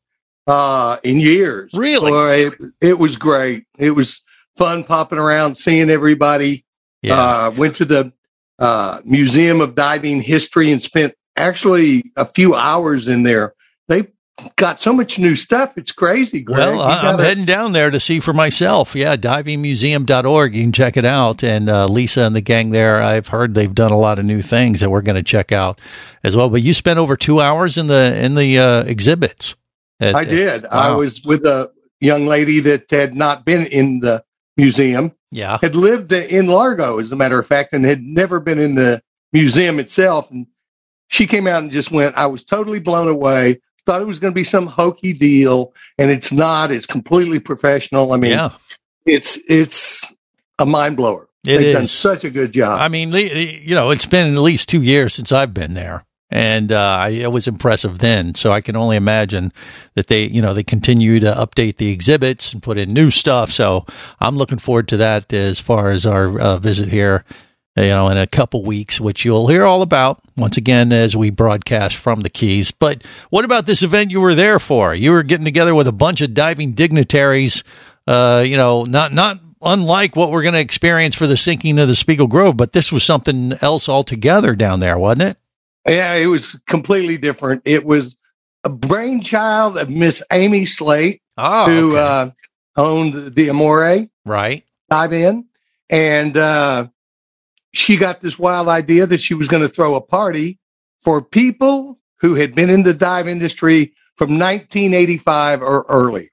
[0.46, 1.72] uh, in years.
[1.72, 2.10] Really?
[2.10, 3.64] So it, it was great.
[3.78, 4.22] It was
[4.56, 6.64] fun popping around, seeing everybody.
[7.00, 7.18] Yeah.
[7.18, 8.12] Uh, went to the
[8.58, 13.54] uh, Museum of Diving History and spent actually a few hours in there.
[13.88, 14.10] they've
[14.56, 15.76] got so much new stuff.
[15.76, 16.40] It's crazy.
[16.42, 16.58] Greg.
[16.58, 18.94] Well, You I- I'm gotta- heading down there to see for myself.
[18.96, 20.54] Yeah, divingmuseum.org.
[20.56, 21.42] You can check it out.
[21.44, 24.42] And uh, Lisa and the gang there, I've heard they've done a lot of new
[24.42, 25.80] things that we're going to check out
[26.24, 26.48] as well.
[26.48, 29.54] But you spent over two hours in the in the uh, exhibits.
[30.00, 30.64] At- I did.
[30.66, 30.98] I Wow.
[31.00, 34.24] was with a young lady that had not been in the
[34.56, 35.12] museum.
[35.30, 35.58] Yeah.
[35.62, 39.02] Had lived in Largo, as a matter of fact, and had never been in the
[39.32, 40.30] museum itself.
[40.30, 40.46] And
[41.12, 43.61] she came out and just went, I was totally blown away.
[43.85, 46.70] Thought it was going to be some hokey deal, and it's not.
[46.70, 48.12] It's completely professional.
[48.12, 48.51] I mean, Yeah.
[49.05, 50.11] it's it's
[50.59, 51.29] a mind blower.
[51.44, 52.81] It They've done such a good job.
[52.81, 56.70] I mean, you know, it's been at least two years since I've been there, and
[56.72, 58.35] uh, I, it was impressive then.
[58.37, 59.53] So I can only imagine
[59.94, 63.51] that they, you know, they continue to update the exhibits and put in new stuff.
[63.53, 63.85] So
[64.20, 67.25] I'm looking forward to that as far as our uh, visit here.
[67.74, 71.30] You know, in a couple weeks, which you'll hear all about once again as we
[71.30, 72.70] broadcast from the Keys.
[72.70, 74.94] But what about this event you were there for?
[74.94, 77.64] You were getting together with a bunch of diving dignitaries.
[78.06, 81.88] Uh, you know, not not unlike what we're going to experience for the sinking of
[81.88, 85.37] the Spiegel Grove, but this was something else altogether down there, wasn't it?
[85.88, 87.62] Yeah, it was completely different.
[87.64, 88.16] It was
[88.64, 92.00] a brainchild of Miss Amy Slate, Oh, who okay.
[92.00, 92.30] uh,
[92.76, 94.62] owned the Amoray right.
[94.90, 95.46] dive in,
[95.88, 96.88] and uh,
[97.72, 100.58] she got this wild idea that she was going to throw a party
[101.00, 106.30] for people who had been in the dive industry from 1985 or early.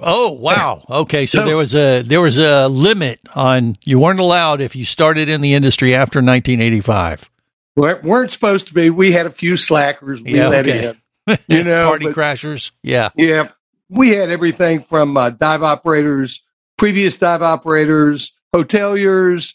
[0.00, 0.84] Oh wow.
[0.90, 4.74] Okay, so So- there was a there was a limit on you weren't allowed if
[4.74, 7.30] you started in the industry after 1985.
[7.76, 8.90] We weren't supposed to be.
[8.90, 10.22] We had a few slackers.
[10.22, 10.88] We Yeah, let okay.
[10.88, 11.38] in.
[11.48, 12.70] You know, party but- crashers.
[12.82, 13.10] Yeah.
[13.16, 13.48] Yeah,
[13.88, 16.42] we had everything from uh, dive operators,
[16.76, 19.54] previous dive operators, hoteliers.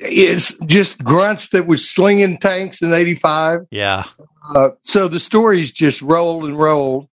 [0.00, 3.66] It's just grunts that was slinging tanks in '85.
[3.70, 4.04] Yeah.
[4.54, 7.08] Uh, so the stories just rolled and rolled.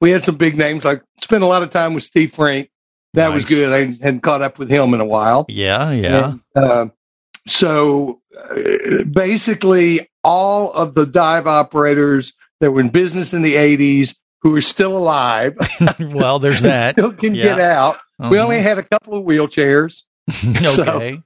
[0.00, 0.84] we had some big names.
[0.84, 2.70] Like spent a lot of time with Steve Frink.
[3.14, 3.72] That was good.
[3.72, 5.46] I hadn't caught up with him in a while.
[5.48, 6.34] Yeah, yeah.
[6.54, 6.86] And, uh,
[7.46, 14.14] so uh, basically, all of the dive operators that were in business in the 80s
[14.42, 15.56] who are still alive
[16.00, 16.94] well, there's that.
[16.96, 17.44] still can Yeah.
[17.44, 17.98] get out.
[18.18, 18.44] We Uh-huh.
[18.44, 20.02] only had a couple of wheelchairs.
[20.66, 21.20] So, okay.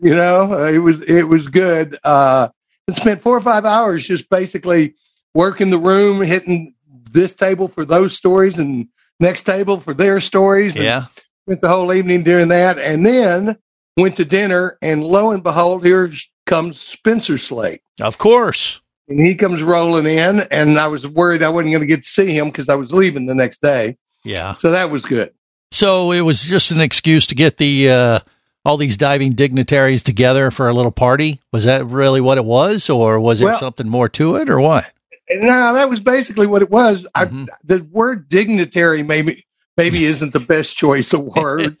[0.00, 1.96] You know, uh, it was it was good.
[2.04, 2.48] Uh,
[2.88, 4.94] and spent four or five hours just basically
[5.34, 6.74] working the room, hitting
[7.10, 10.76] this table for those stories and next table for their stories.
[10.76, 11.06] and Yeah.
[11.46, 13.56] spent the whole evening doing that, and then
[13.96, 14.78] went to dinner.
[14.82, 16.12] And lo and behold, here
[16.44, 17.80] comes Spencer Slate.
[18.00, 18.80] Of course.
[19.08, 22.08] And he comes rolling in, and I was worried I wasn't going to get to
[22.08, 23.96] see him because I was leaving the next day.
[24.24, 24.56] Yeah.
[24.56, 25.32] So that was good.
[25.72, 28.18] So it was just an excuse to get the uh,
[28.66, 31.40] all these diving dignitaries together for a little party.
[31.52, 34.60] Was that really what it was, or was there Well- something more to it, or
[34.60, 34.90] what?
[35.30, 37.06] No, that was basically what it was.
[37.16, 37.44] Mm-hmm.
[37.44, 41.80] I, the word dignitary maybe maybe isn't the best choice of words,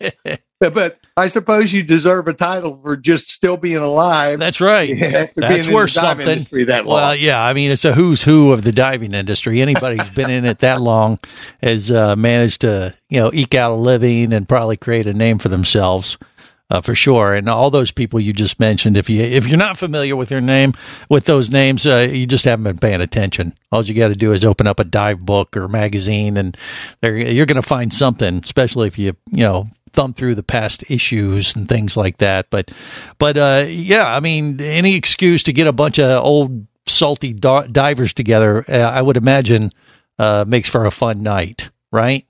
[0.60, 4.38] but, I suppose you deserve a title for just still being alive.
[4.38, 4.88] That's right.
[4.88, 6.28] being That's worth something.
[6.28, 6.96] industry that long.
[6.96, 7.42] Well, yeah.
[7.42, 9.62] I mean, it's a who's who of the diving industry.
[9.62, 11.18] Anybody who's been in it that long
[11.62, 15.38] has uh, managed to, you know, eke out a living and probably create a name
[15.38, 16.18] for themselves.
[16.68, 18.96] Uh, for sure, and all those people you just mentioned.
[18.96, 20.74] If you if you're not familiar with their name,
[21.08, 23.54] with those names, uh, you just haven't been paying attention.
[23.70, 26.56] All you got to do is open up a dive book or magazine, and
[27.04, 28.40] you're going to find something.
[28.42, 32.50] Especially if you you know thumb through the past issues and things like that.
[32.50, 32.70] But
[33.18, 37.66] but uh, yeah, I mean, any excuse to get a bunch of old salty di-
[37.68, 39.72] divers together, uh, I would imagine,
[40.18, 42.26] uh, makes for a fun night, right?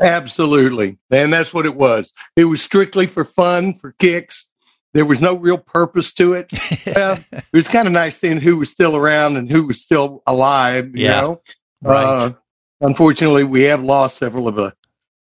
[0.00, 0.98] Absolutely.
[1.10, 2.12] And that's what it was.
[2.36, 4.46] It was strictly for fun, for kicks.
[4.94, 6.50] There was no real purpose to it.
[6.86, 10.22] Well, it was kind of nice seeing who was still around and who was still
[10.26, 11.20] alive, you Yeah.
[11.20, 11.42] know.
[11.82, 12.02] Right.
[12.04, 12.32] Uh,
[12.80, 14.70] unfortunately, we have lost several of uh,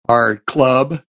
[0.09, 1.03] our club.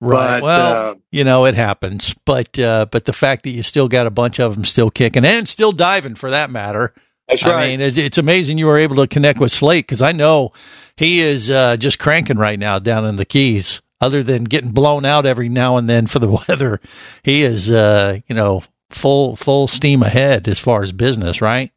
[0.00, 0.40] Right.
[0.40, 2.14] But, well, uh, you know, it happens.
[2.24, 5.24] But uh, but the fact that you still got a bunch of them still kicking
[5.24, 6.94] and still diving for that matter.
[7.28, 10.12] That's I mean, it, it's amazing you were able to connect with Slate because I
[10.12, 10.52] know
[10.96, 13.80] he is uh, just cranking right now down in the Keys.
[13.98, 16.80] Other than getting blown out every now and then for the weather,
[17.22, 21.72] he is uh, you know full full steam ahead as far as business, right?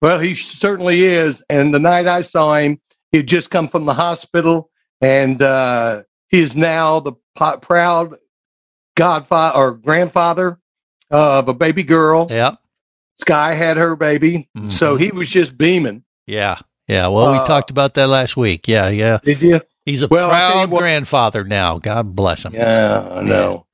[0.00, 1.42] Well, he certainly is.
[1.50, 2.80] And the night I saw him,
[3.12, 7.12] he had just come from the hospital, and uh, he is now the
[7.60, 8.16] proud
[8.96, 10.58] godfather or grandfather
[11.10, 12.28] of a baby girl.
[12.30, 12.56] Yeah.
[13.20, 16.04] Sky had her baby, so he was just beaming.
[16.26, 16.58] Yeah.
[16.88, 17.08] Yeah.
[17.08, 18.66] Well, we Uh, talked about that last week.
[18.68, 18.88] Yeah.
[18.88, 19.18] Yeah.
[19.22, 19.60] Did you?
[19.84, 21.78] He's a Well, I'll tell you proud what- grandfather now.
[21.78, 22.54] God bless him.
[22.54, 23.66] Yeah, I know.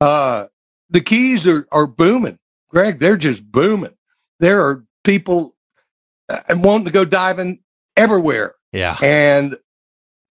[0.00, 0.46] Uh,
[0.90, 2.38] the keys are, are booming,
[2.70, 2.98] Greg.
[2.98, 3.94] They're just booming.
[4.40, 5.54] There are people
[6.28, 7.60] uh, wanting to go diving
[7.96, 8.54] everywhere.
[8.72, 8.96] Yeah.
[9.02, 9.56] And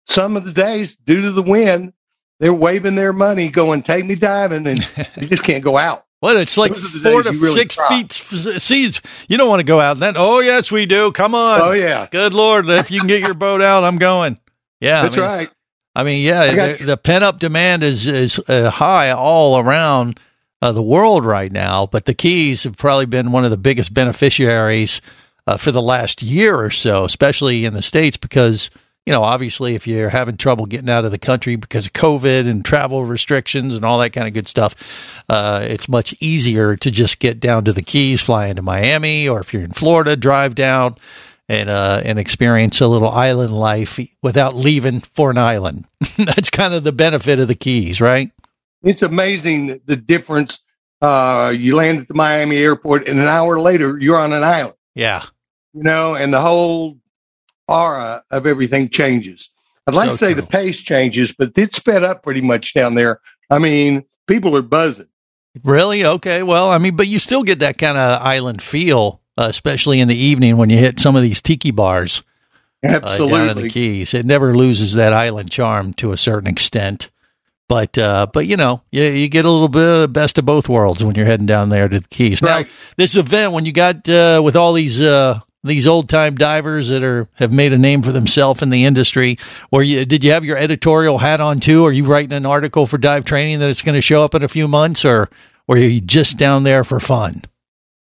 [0.07, 1.93] some of the days, due to the wind,
[2.39, 4.79] they're waving their money, going, "Take me diving," and
[5.17, 6.02] you just can't go out.
[6.23, 8.13] Well, it's like Those are the four to really six feet
[8.61, 9.01] seas.
[9.27, 10.13] You don't want to go out then.
[10.15, 11.11] Oh, yes, we do.
[11.11, 11.59] Come on.
[11.61, 12.07] Oh, yeah.
[12.09, 12.69] Good Lord.
[12.69, 14.39] If you can get your boat out, I'm going.
[14.79, 14.99] Yeah.
[14.99, 15.49] I That's mean- right.
[15.93, 20.17] I mean, yeah, I the, the pent up demand is is uh, high all around
[20.61, 21.87] uh, the world right now.
[21.87, 25.01] But the Keys have probably been one of the biggest beneficiaries
[25.45, 28.69] uh, for the last year or so, especially in the states, because
[29.05, 32.47] you know, obviously, if you're having trouble getting out of the country because of COVID
[32.49, 34.75] and travel restrictions and all that kind of good stuff,
[35.27, 39.41] uh, it's much easier to just get down to the Keys, fly into Miami, or
[39.41, 40.95] if you're in Florida, drive down
[41.49, 45.85] and uh, and experience a little island life without leaving for an island.
[46.17, 48.31] That's kind of the benefit of the Keys, right?
[48.83, 50.59] It's amazing the difference.
[51.01, 54.75] Uh, you land at the Miami airport, and an hour later, you're on an island.
[54.95, 55.25] Yeah,
[55.73, 56.97] you know, and the whole
[57.67, 59.49] aura of everything changes.
[59.87, 62.95] I'd like So to say the pace changes, but it's sped up pretty much down
[62.95, 63.19] there.
[63.49, 65.07] I mean, people are buzzing.
[65.63, 66.05] Really?
[66.05, 66.41] Okay.
[66.41, 70.07] Well, I mean, but you still get that kind of island feel, uh, especially in
[70.07, 72.23] the evening when you hit some of these tiki bars.
[72.83, 73.63] uh, down in Absolutely.
[73.63, 77.09] the Keys, it never loses that island charm to a certain extent.
[77.69, 80.67] But uh, but you know, you, you get a little bit of best of both
[80.67, 82.41] worlds when you're heading down there to the Keys.
[82.41, 82.65] Now,
[82.97, 87.03] this event when you got uh, with all these uh, these old time divers that
[87.03, 89.37] are have made a name for themselves in the industry,
[89.69, 91.85] where you did you have your editorial hat on too?
[91.85, 94.43] Are you writing an article for dive training that it's going to show up in
[94.43, 95.29] a few months, or
[95.67, 97.43] were you just down there for fun?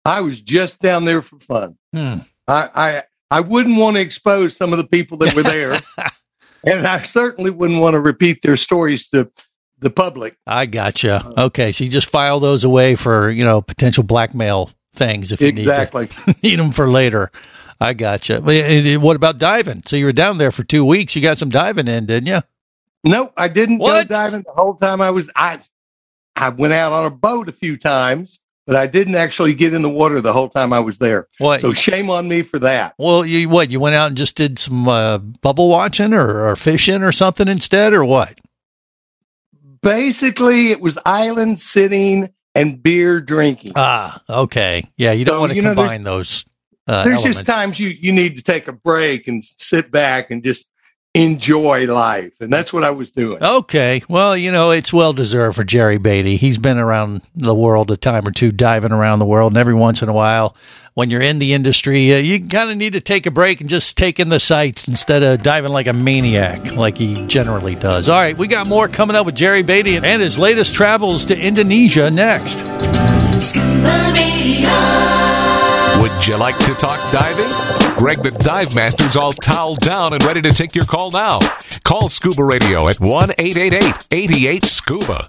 [0.05, 1.77] I was just down there for fun.
[1.93, 2.19] Hmm.
[2.49, 5.81] I, I I wouldn't want to expose some of the people that were there,
[6.65, 9.31] and I certainly wouldn't want to repeat their stories to
[9.79, 10.37] the public.
[10.47, 11.33] I gotcha.
[11.37, 15.49] Okay, so you just file those away for you know potential blackmail things if you
[15.49, 16.09] Exactly.
[16.27, 17.31] need, need them for later.
[17.81, 18.41] I gotcha.
[18.41, 19.83] But, and- and What about diving?
[19.87, 21.15] So you were down there for two weeks.
[21.15, 22.41] You got some diving in, didn't you?
[23.05, 24.09] Nope, I didn't What?
[24.09, 25.31] go diving the whole time I was.
[25.37, 25.61] I
[26.35, 29.83] I went out on a boat a few times, but I didn't actually get in
[29.83, 31.29] the water the whole time I was there.
[31.39, 31.61] What?
[31.61, 32.95] So shame on me for that.
[32.99, 33.71] Well, you what?
[33.71, 37.47] You went out and just did some uh, bubble watching or, or fishing or something
[37.47, 38.41] instead, or what?
[39.83, 43.73] Basically, it was island sitting and beer drinking.
[43.77, 44.91] Ah, okay.
[44.97, 46.45] Yeah, you don't So, want to you know, combine those.
[46.87, 47.39] Uh, There's elements.
[47.39, 50.67] just times you you need to take a break and sit back and just
[51.17, 53.43] enjoy life, and that's what I was doing.
[53.43, 54.03] Okay.
[54.09, 56.37] Well, you know, it's well deserved for Jerry Beatty.
[56.37, 59.53] He's been around the world a time or two, diving around the world.
[59.53, 60.55] And every once in a while,
[60.95, 63.71] when you're in the industry, uh, you kind of need to take a break and
[63.71, 68.09] just take in the sights instead of diving like a maniac, like he generally does.
[68.09, 68.37] All right.
[68.37, 72.63] We got more coming up with Jerry Beatty and his latest travels to Indonesia next.
[76.01, 77.66] Would you like to talk diving?
[77.97, 81.41] Greg the Dive Master's all toweled down and ready to take your call now.
[81.83, 85.29] Call Scuba Radio at 1 888 88 Scuba.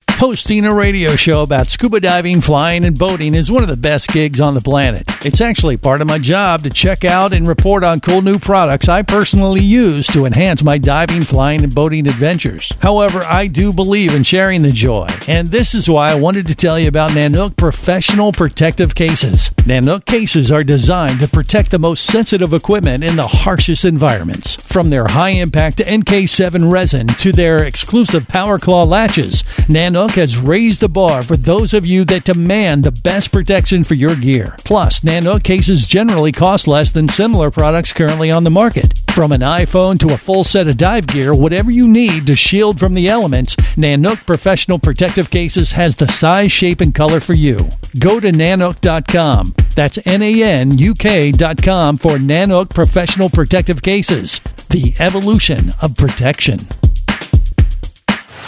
[0.21, 4.09] Hosting a radio show about scuba diving, flying, and boating is one of the best
[4.09, 5.03] gigs on the planet.
[5.25, 8.87] It's actually part of my job to check out and report on cool new products
[8.87, 12.71] I personally use to enhance my diving, flying, and boating adventures.
[12.83, 16.55] However, I do believe in sharing the joy, and this is why I wanted to
[16.55, 19.49] tell you about Nanuk Professional Protective Cases.
[19.63, 24.61] Nanuk cases are designed to protect the most sensitive equipment in the harshest environments.
[24.61, 30.81] From their high impact NK7 resin to their exclusive Power Claw latches, Nanuk has raised
[30.81, 34.55] the bar for those of you that demand the best protection for your gear.
[34.63, 38.99] Plus, Nanuk cases generally cost less than similar products currently on the market.
[39.11, 42.79] From an iPhone to a full set of dive gear, whatever you need to shield
[42.79, 47.57] from the elements, Nanuk Professional Protective Cases has the size, shape, and color for you.
[47.99, 49.53] Go to nanuk.com.
[49.75, 54.39] That's N A N U K.com for Nanuk Professional Protective Cases.
[54.69, 56.57] The evolution of protection.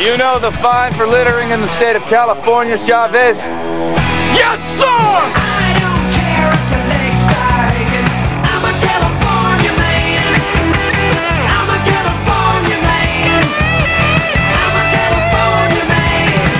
[0.00, 3.38] You know the fine for littering in the state of California, Chavez?
[4.34, 5.54] Yes, sir!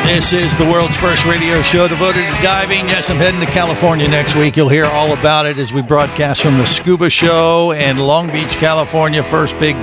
[0.06, 2.86] This is the world's first radio show devoted to diving.
[2.86, 4.56] Yes, I'm heading to California next week.
[4.56, 8.52] You'll hear all about it as we broadcast from the Scuba Show and Long Beach,
[8.52, 9.24] California.
[9.24, 9.74] First big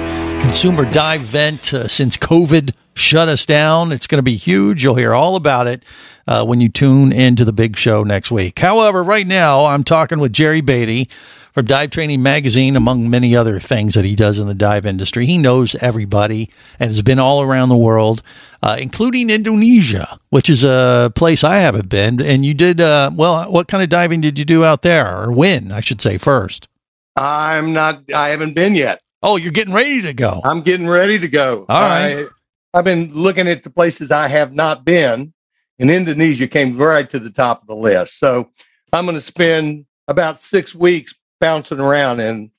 [0.51, 3.93] consumer dive event uh, since COVID shut us down.
[3.93, 4.83] It's going to be huge.
[4.83, 5.81] You'll hear all about it
[6.27, 8.59] uh, when you tune into the big show next week.
[8.59, 11.07] However, right now I'm talking with Jerry Beatty
[11.53, 15.25] from Dive Training Magazine, among many other things that he does in the dive industry.
[15.25, 16.49] He knows everybody
[16.81, 18.21] and has been all around the world,
[18.61, 22.21] uh, including Indonesia, which is a place I haven't been.
[22.21, 25.31] And you did, uh, well, what kind of diving did you do out there, or
[25.31, 26.67] when, I should say, first?
[27.15, 28.11] I'm not.
[28.13, 29.01] I haven't been yet.
[29.23, 30.41] Oh, you're getting ready to go.
[30.43, 31.65] I'm getting ready to go.
[31.69, 32.27] All right.
[32.73, 35.33] I, I've been looking at the places I have not been,
[35.77, 38.17] and Indonesia came right to the top of the list.
[38.17, 38.49] So
[38.91, 42.51] I'm going to spend about six weeks bouncing around and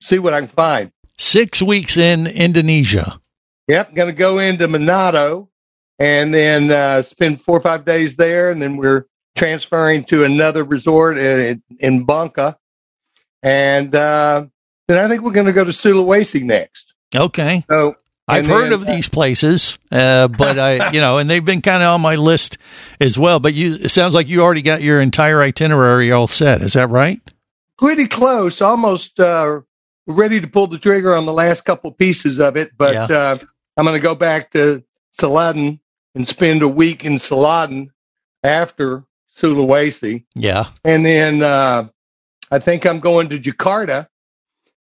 [0.00, 0.90] see what I can find.
[1.18, 3.20] Six weeks in Indonesia.
[3.68, 5.48] Yep, going to go into Manado
[5.98, 10.64] and then uh, spend four or five days there, and then we're transferring to another
[10.64, 12.54] resort in, in Bunaken,
[13.42, 14.46] and uh,
[14.88, 16.94] then I think we're going to go to Sulawesi next.
[17.14, 17.64] Okay.
[17.70, 17.96] So
[18.28, 21.82] I've heard then, of these places, uh, but I, you know, and they've been kind
[21.82, 22.58] of on my list
[23.00, 23.40] as well.
[23.40, 26.62] But you, it sounds like you already got your entire itinerary all set.
[26.62, 27.20] Is that right?
[27.78, 29.60] pretty close, almost uh,
[30.06, 32.72] ready to pull the trigger on the last couple pieces of it.
[32.76, 33.04] But Yeah.
[33.04, 33.38] uh,
[33.76, 34.82] I'm going to go back to
[35.12, 35.80] Saladin
[36.14, 37.90] and spend a week in Saladin
[38.42, 39.04] after
[39.36, 40.24] Sulawesi.
[40.34, 40.68] Yeah.
[40.84, 41.88] And then uh,
[42.50, 44.08] I think I'm going to Jakarta.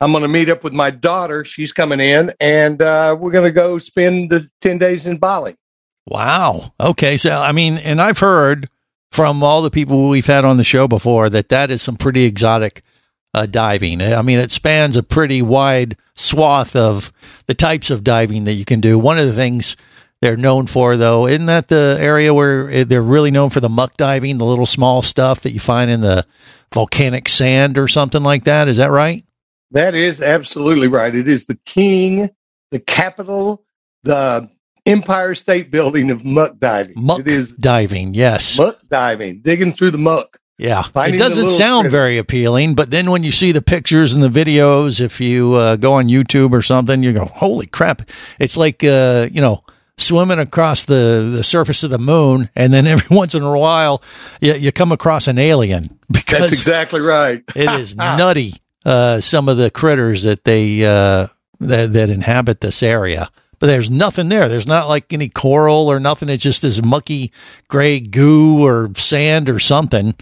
[0.01, 1.43] I'm going to meet up with my daughter.
[1.43, 5.55] She's coming in, and uh, we're going to go spend the 10 days in Bali.
[6.07, 6.73] Wow.
[6.79, 7.17] Okay.
[7.17, 8.69] So, I mean, and I've heard
[9.11, 12.23] from all the people we've had on the show before that that is some pretty
[12.23, 12.83] exotic
[13.33, 14.01] uh, diving.
[14.01, 17.11] I mean, it spans a pretty wide swath of
[17.47, 18.97] the types of diving that you can do.
[18.97, 19.75] One of the things
[20.21, 23.97] they're known for, though, isn't that the area where they're really known for the muck
[23.97, 26.25] diving, the little small stuff that you find in the
[26.73, 28.67] volcanic sand or something like that?
[28.67, 29.23] Is that right?
[29.71, 31.13] That is absolutely right.
[31.13, 32.29] It is the king,
[32.71, 33.63] the capital,
[34.03, 34.49] the
[34.85, 36.95] Empire State Building of muck diving.
[36.97, 38.57] Muck it is diving, yes.
[38.57, 40.39] muck diving, digging through the muck.
[40.57, 41.91] Yeah, it doesn't sound critter.
[41.91, 45.77] very appealing, but then when you see the pictures and the videos, if you uh,
[45.77, 48.01] go on YouTube or something, you go, "Holy crap!"
[48.39, 49.63] It's like uh, you know
[49.97, 54.03] swimming across the the surface of the moon, and then every once in a while,
[54.41, 57.41] you, you come across an alien because That's exactly right.
[57.55, 58.55] it is nutty.
[58.89, 61.27] Uh, some of the critters that they uh,
[61.59, 63.29] that that inhabit this area.
[63.59, 64.47] But there's nothing there.
[64.49, 66.29] There's not like any coral or nothing.
[66.29, 67.31] It's just this mucky
[67.67, 70.15] gray goo or sand or something.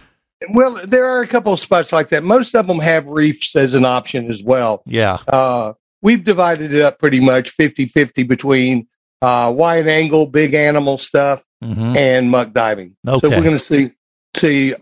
[0.50, 2.24] Well, there are a couple of spots like that.
[2.24, 4.82] Most of them have reefs as an option as well.
[4.86, 5.20] Yeah.
[5.28, 8.88] Uh, we've divided it up pretty much 50 50 between
[9.22, 11.96] uh, wide angle, big animal stuff, Mhm.
[11.96, 12.96] and muck diving.
[13.06, 13.92] So we're going to see,
[14.36, 14.74] see,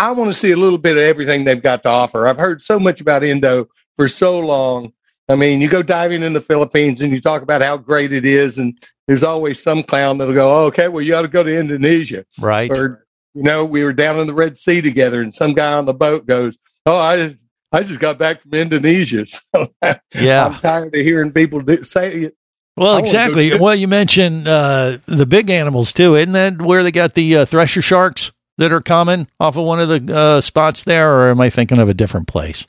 [0.00, 2.26] I want to see a little bit of everything they've got to offer.
[2.26, 4.94] I've heard so much about Indo for so long.
[5.28, 8.24] I mean, you go diving in the Philippines and you talk about how great it
[8.24, 11.42] is, and there's always some clown that'll go, oh, okay, well, you ought to go
[11.42, 12.24] to Indonesia.
[12.38, 12.72] Right.
[12.72, 15.84] Or, you know, we were down in the Red Sea together, and some guy on
[15.84, 17.36] the boat goes, oh, I,
[17.70, 19.26] I just got back from Indonesia.
[19.54, 19.68] So
[20.14, 20.46] Yeah.
[20.46, 22.36] I'm tired of hearing people do, say it.
[22.74, 23.54] Well, exactly.
[23.58, 27.44] Well, you mentioned uh, the big animals too, isn't that where they got the uh,
[27.44, 31.40] thresher sharks that are common off of one of the uh, spots there, or am
[31.40, 32.66] I thinking of a different place?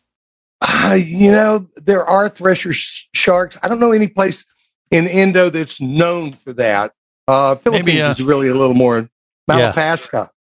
[0.61, 3.57] Uh, you know, there are thresher sh- sharks.
[3.61, 4.45] I don't know any place
[4.89, 6.93] in Indo that's known for that.
[7.27, 9.09] Uh, Philippines Maybe, uh, is really a little more
[9.49, 9.73] Yeah.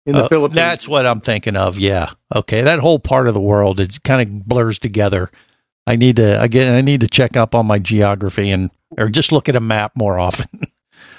[0.06, 0.56] In the Uh, Philippines.
[0.56, 1.78] That's what I'm thinking of.
[1.78, 2.10] Yeah.
[2.34, 2.62] Okay.
[2.62, 5.30] That whole part of the world it kind of blurs together.
[5.86, 6.74] I need to again.
[6.74, 9.92] I need to check up on my geography and or just look at a map
[9.94, 10.48] more often.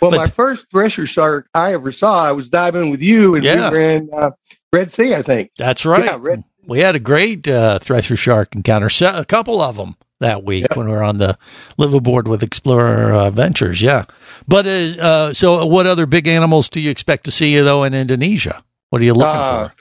[0.01, 3.69] Well, my first thresher shark I ever saw, I was diving with you, and Yeah.
[3.69, 4.31] we were in uh,
[4.73, 5.51] Red Sea, I think.
[5.57, 6.05] That's right.
[6.05, 10.43] Yeah, Red- we had a great uh, thresher shark encounter, a couple of them that
[10.43, 11.37] week when we were on the
[11.79, 13.81] liveaboard with Explorer uh, Ventures.
[13.81, 14.05] Yeah,
[14.47, 14.69] but uh,
[15.01, 18.63] uh, so what other big animals do you expect to see though in Indonesia?
[18.89, 19.75] What are you looking Uh, for?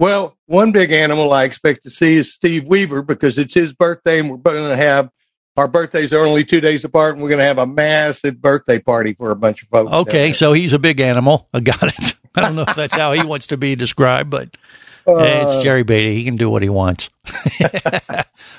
[0.00, 4.20] Well, one big animal I expect to see is Steve Weaver because it's his birthday,
[4.20, 5.10] and we're going to have
[5.58, 8.78] our birthdays are only two days apart, and we're going to have a massive birthday
[8.78, 9.92] party for a bunch of folks.
[9.92, 11.48] Okay, so he's a big animal.
[11.52, 12.14] I got it.
[12.34, 14.56] I don't know if that's how he wants to be described, but
[15.04, 16.14] hey, it's Uh, Jerry Beatty.
[16.14, 17.10] He can do what he wants.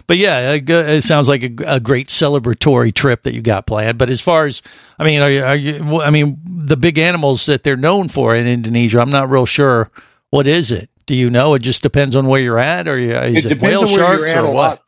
[0.07, 3.97] but yeah, it sounds like a, a great celebratory trip that you got planned.
[3.97, 4.61] But as far as,
[4.97, 8.35] I mean, are you, are you, I mean, the big animals that they're known for
[8.35, 9.89] in Indonesia, I'm not real sure.
[10.31, 10.89] What is it?
[11.05, 11.53] Do you know?
[11.53, 14.17] It just depends on where you're at, or you- is it, depends whale on where
[14.17, 14.81] you're sharks at or what?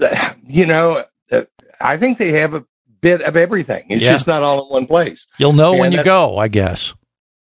[0.00, 0.36] lot.
[0.52, 1.04] You know, uh,
[1.80, 2.64] I think they have a
[3.00, 3.84] bit of everything.
[3.88, 4.12] It's Yeah.
[4.12, 5.26] just not all in one place.
[5.38, 6.92] You'll know when you go, I guess.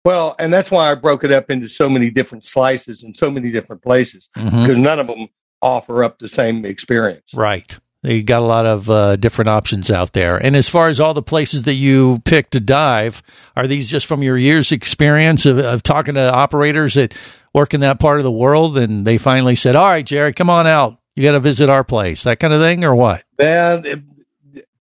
[0.04, 3.30] Well, and that's why I broke it up into so many different slices and so
[3.30, 4.62] many different places Mhm.
[4.62, 5.28] because none of them
[5.62, 7.32] offer up the same experience.
[7.34, 7.78] Right.
[8.02, 10.36] You got a lot of uh, different options out there.
[10.36, 13.22] And as far as all the places that you pick to dive,
[13.56, 17.14] are these just from your years' experience of, of talking to operators that
[17.54, 20.50] work in that part of the world and they finally said, all right, Jerry, come
[20.50, 20.98] on out.
[21.16, 23.22] You got to visit our place, that kind of thing, or what?
[23.38, 23.86] That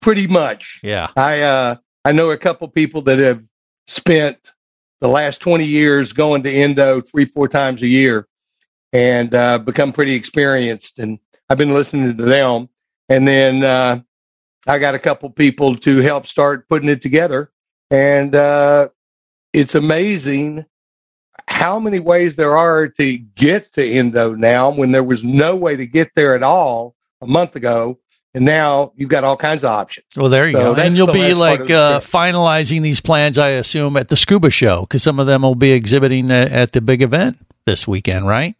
[0.04, 0.80] pretty much.
[0.82, 1.08] Yeah.
[1.16, 3.42] I uh, I know a couple people that have
[3.86, 4.52] spent
[5.00, 8.28] the last twenty years going to Indo three four times a year,
[8.92, 10.98] and uh, become pretty experienced.
[10.98, 12.68] And I've been listening to them,
[13.08, 14.02] and then uh,
[14.66, 17.50] I got a couple people to help start putting it together,
[17.90, 18.88] and uh,
[19.54, 20.66] it's amazing
[21.48, 25.76] how many ways there are to get to Indo now when there was no way
[25.76, 27.98] to get there at all a month ago
[28.34, 30.06] And now you've got all kinds of options.
[30.16, 30.80] Well, there you So go.
[30.80, 34.80] And you'll be like the uh, finalizing these plans, I assume, at the scuba show
[34.80, 38.56] because some of them will be exhibiting uh, at the big event this weekend, right?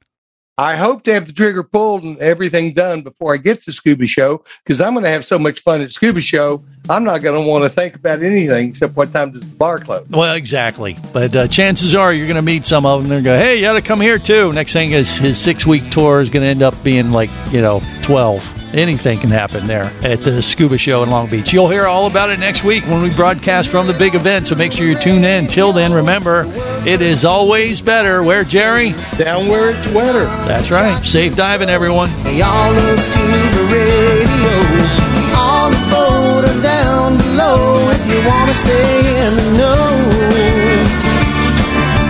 [0.57, 4.07] I hope to have the trigger pulled and everything done before I get to Scuba
[4.07, 6.65] Show because I'm going to have so much fun at Scuba Show.
[6.89, 9.79] I'm not going to want to think about anything except what time does the bar
[9.79, 10.07] close.
[10.11, 10.97] Well, exactly.
[11.15, 13.45] But uh, chances are you're going to meet some of them and they're gonna go,
[13.45, 14.53] hey, you got to come here too.
[14.53, 17.63] Next thing is his six week tour is going to end up being like, you
[17.63, 18.75] know, 12.
[18.75, 21.53] Anything can happen there at the scuba show in Long Beach.
[21.53, 24.49] You'll hear all about it next week when we broadcast from the big event.
[24.49, 25.47] So make sure you tune in.
[25.47, 26.43] Till then, remember,
[26.85, 28.25] it is always better.
[28.25, 28.91] Where, Jerry?
[29.17, 30.25] Down where it's wetter.
[30.25, 31.01] That's right.
[31.05, 32.11] Safe diving, everyone.
[32.25, 34.34] Y'all love scuba radio.
[38.25, 39.85] To stay in the know.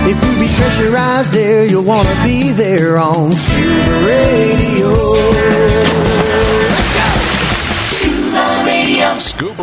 [0.07, 4.07] If you be pressurized there, you'll want to be there on scuba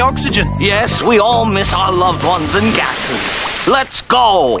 [0.00, 0.46] oxygen.
[0.58, 3.66] Yes, we all miss our loved ones and gases.
[3.68, 4.60] Let's go.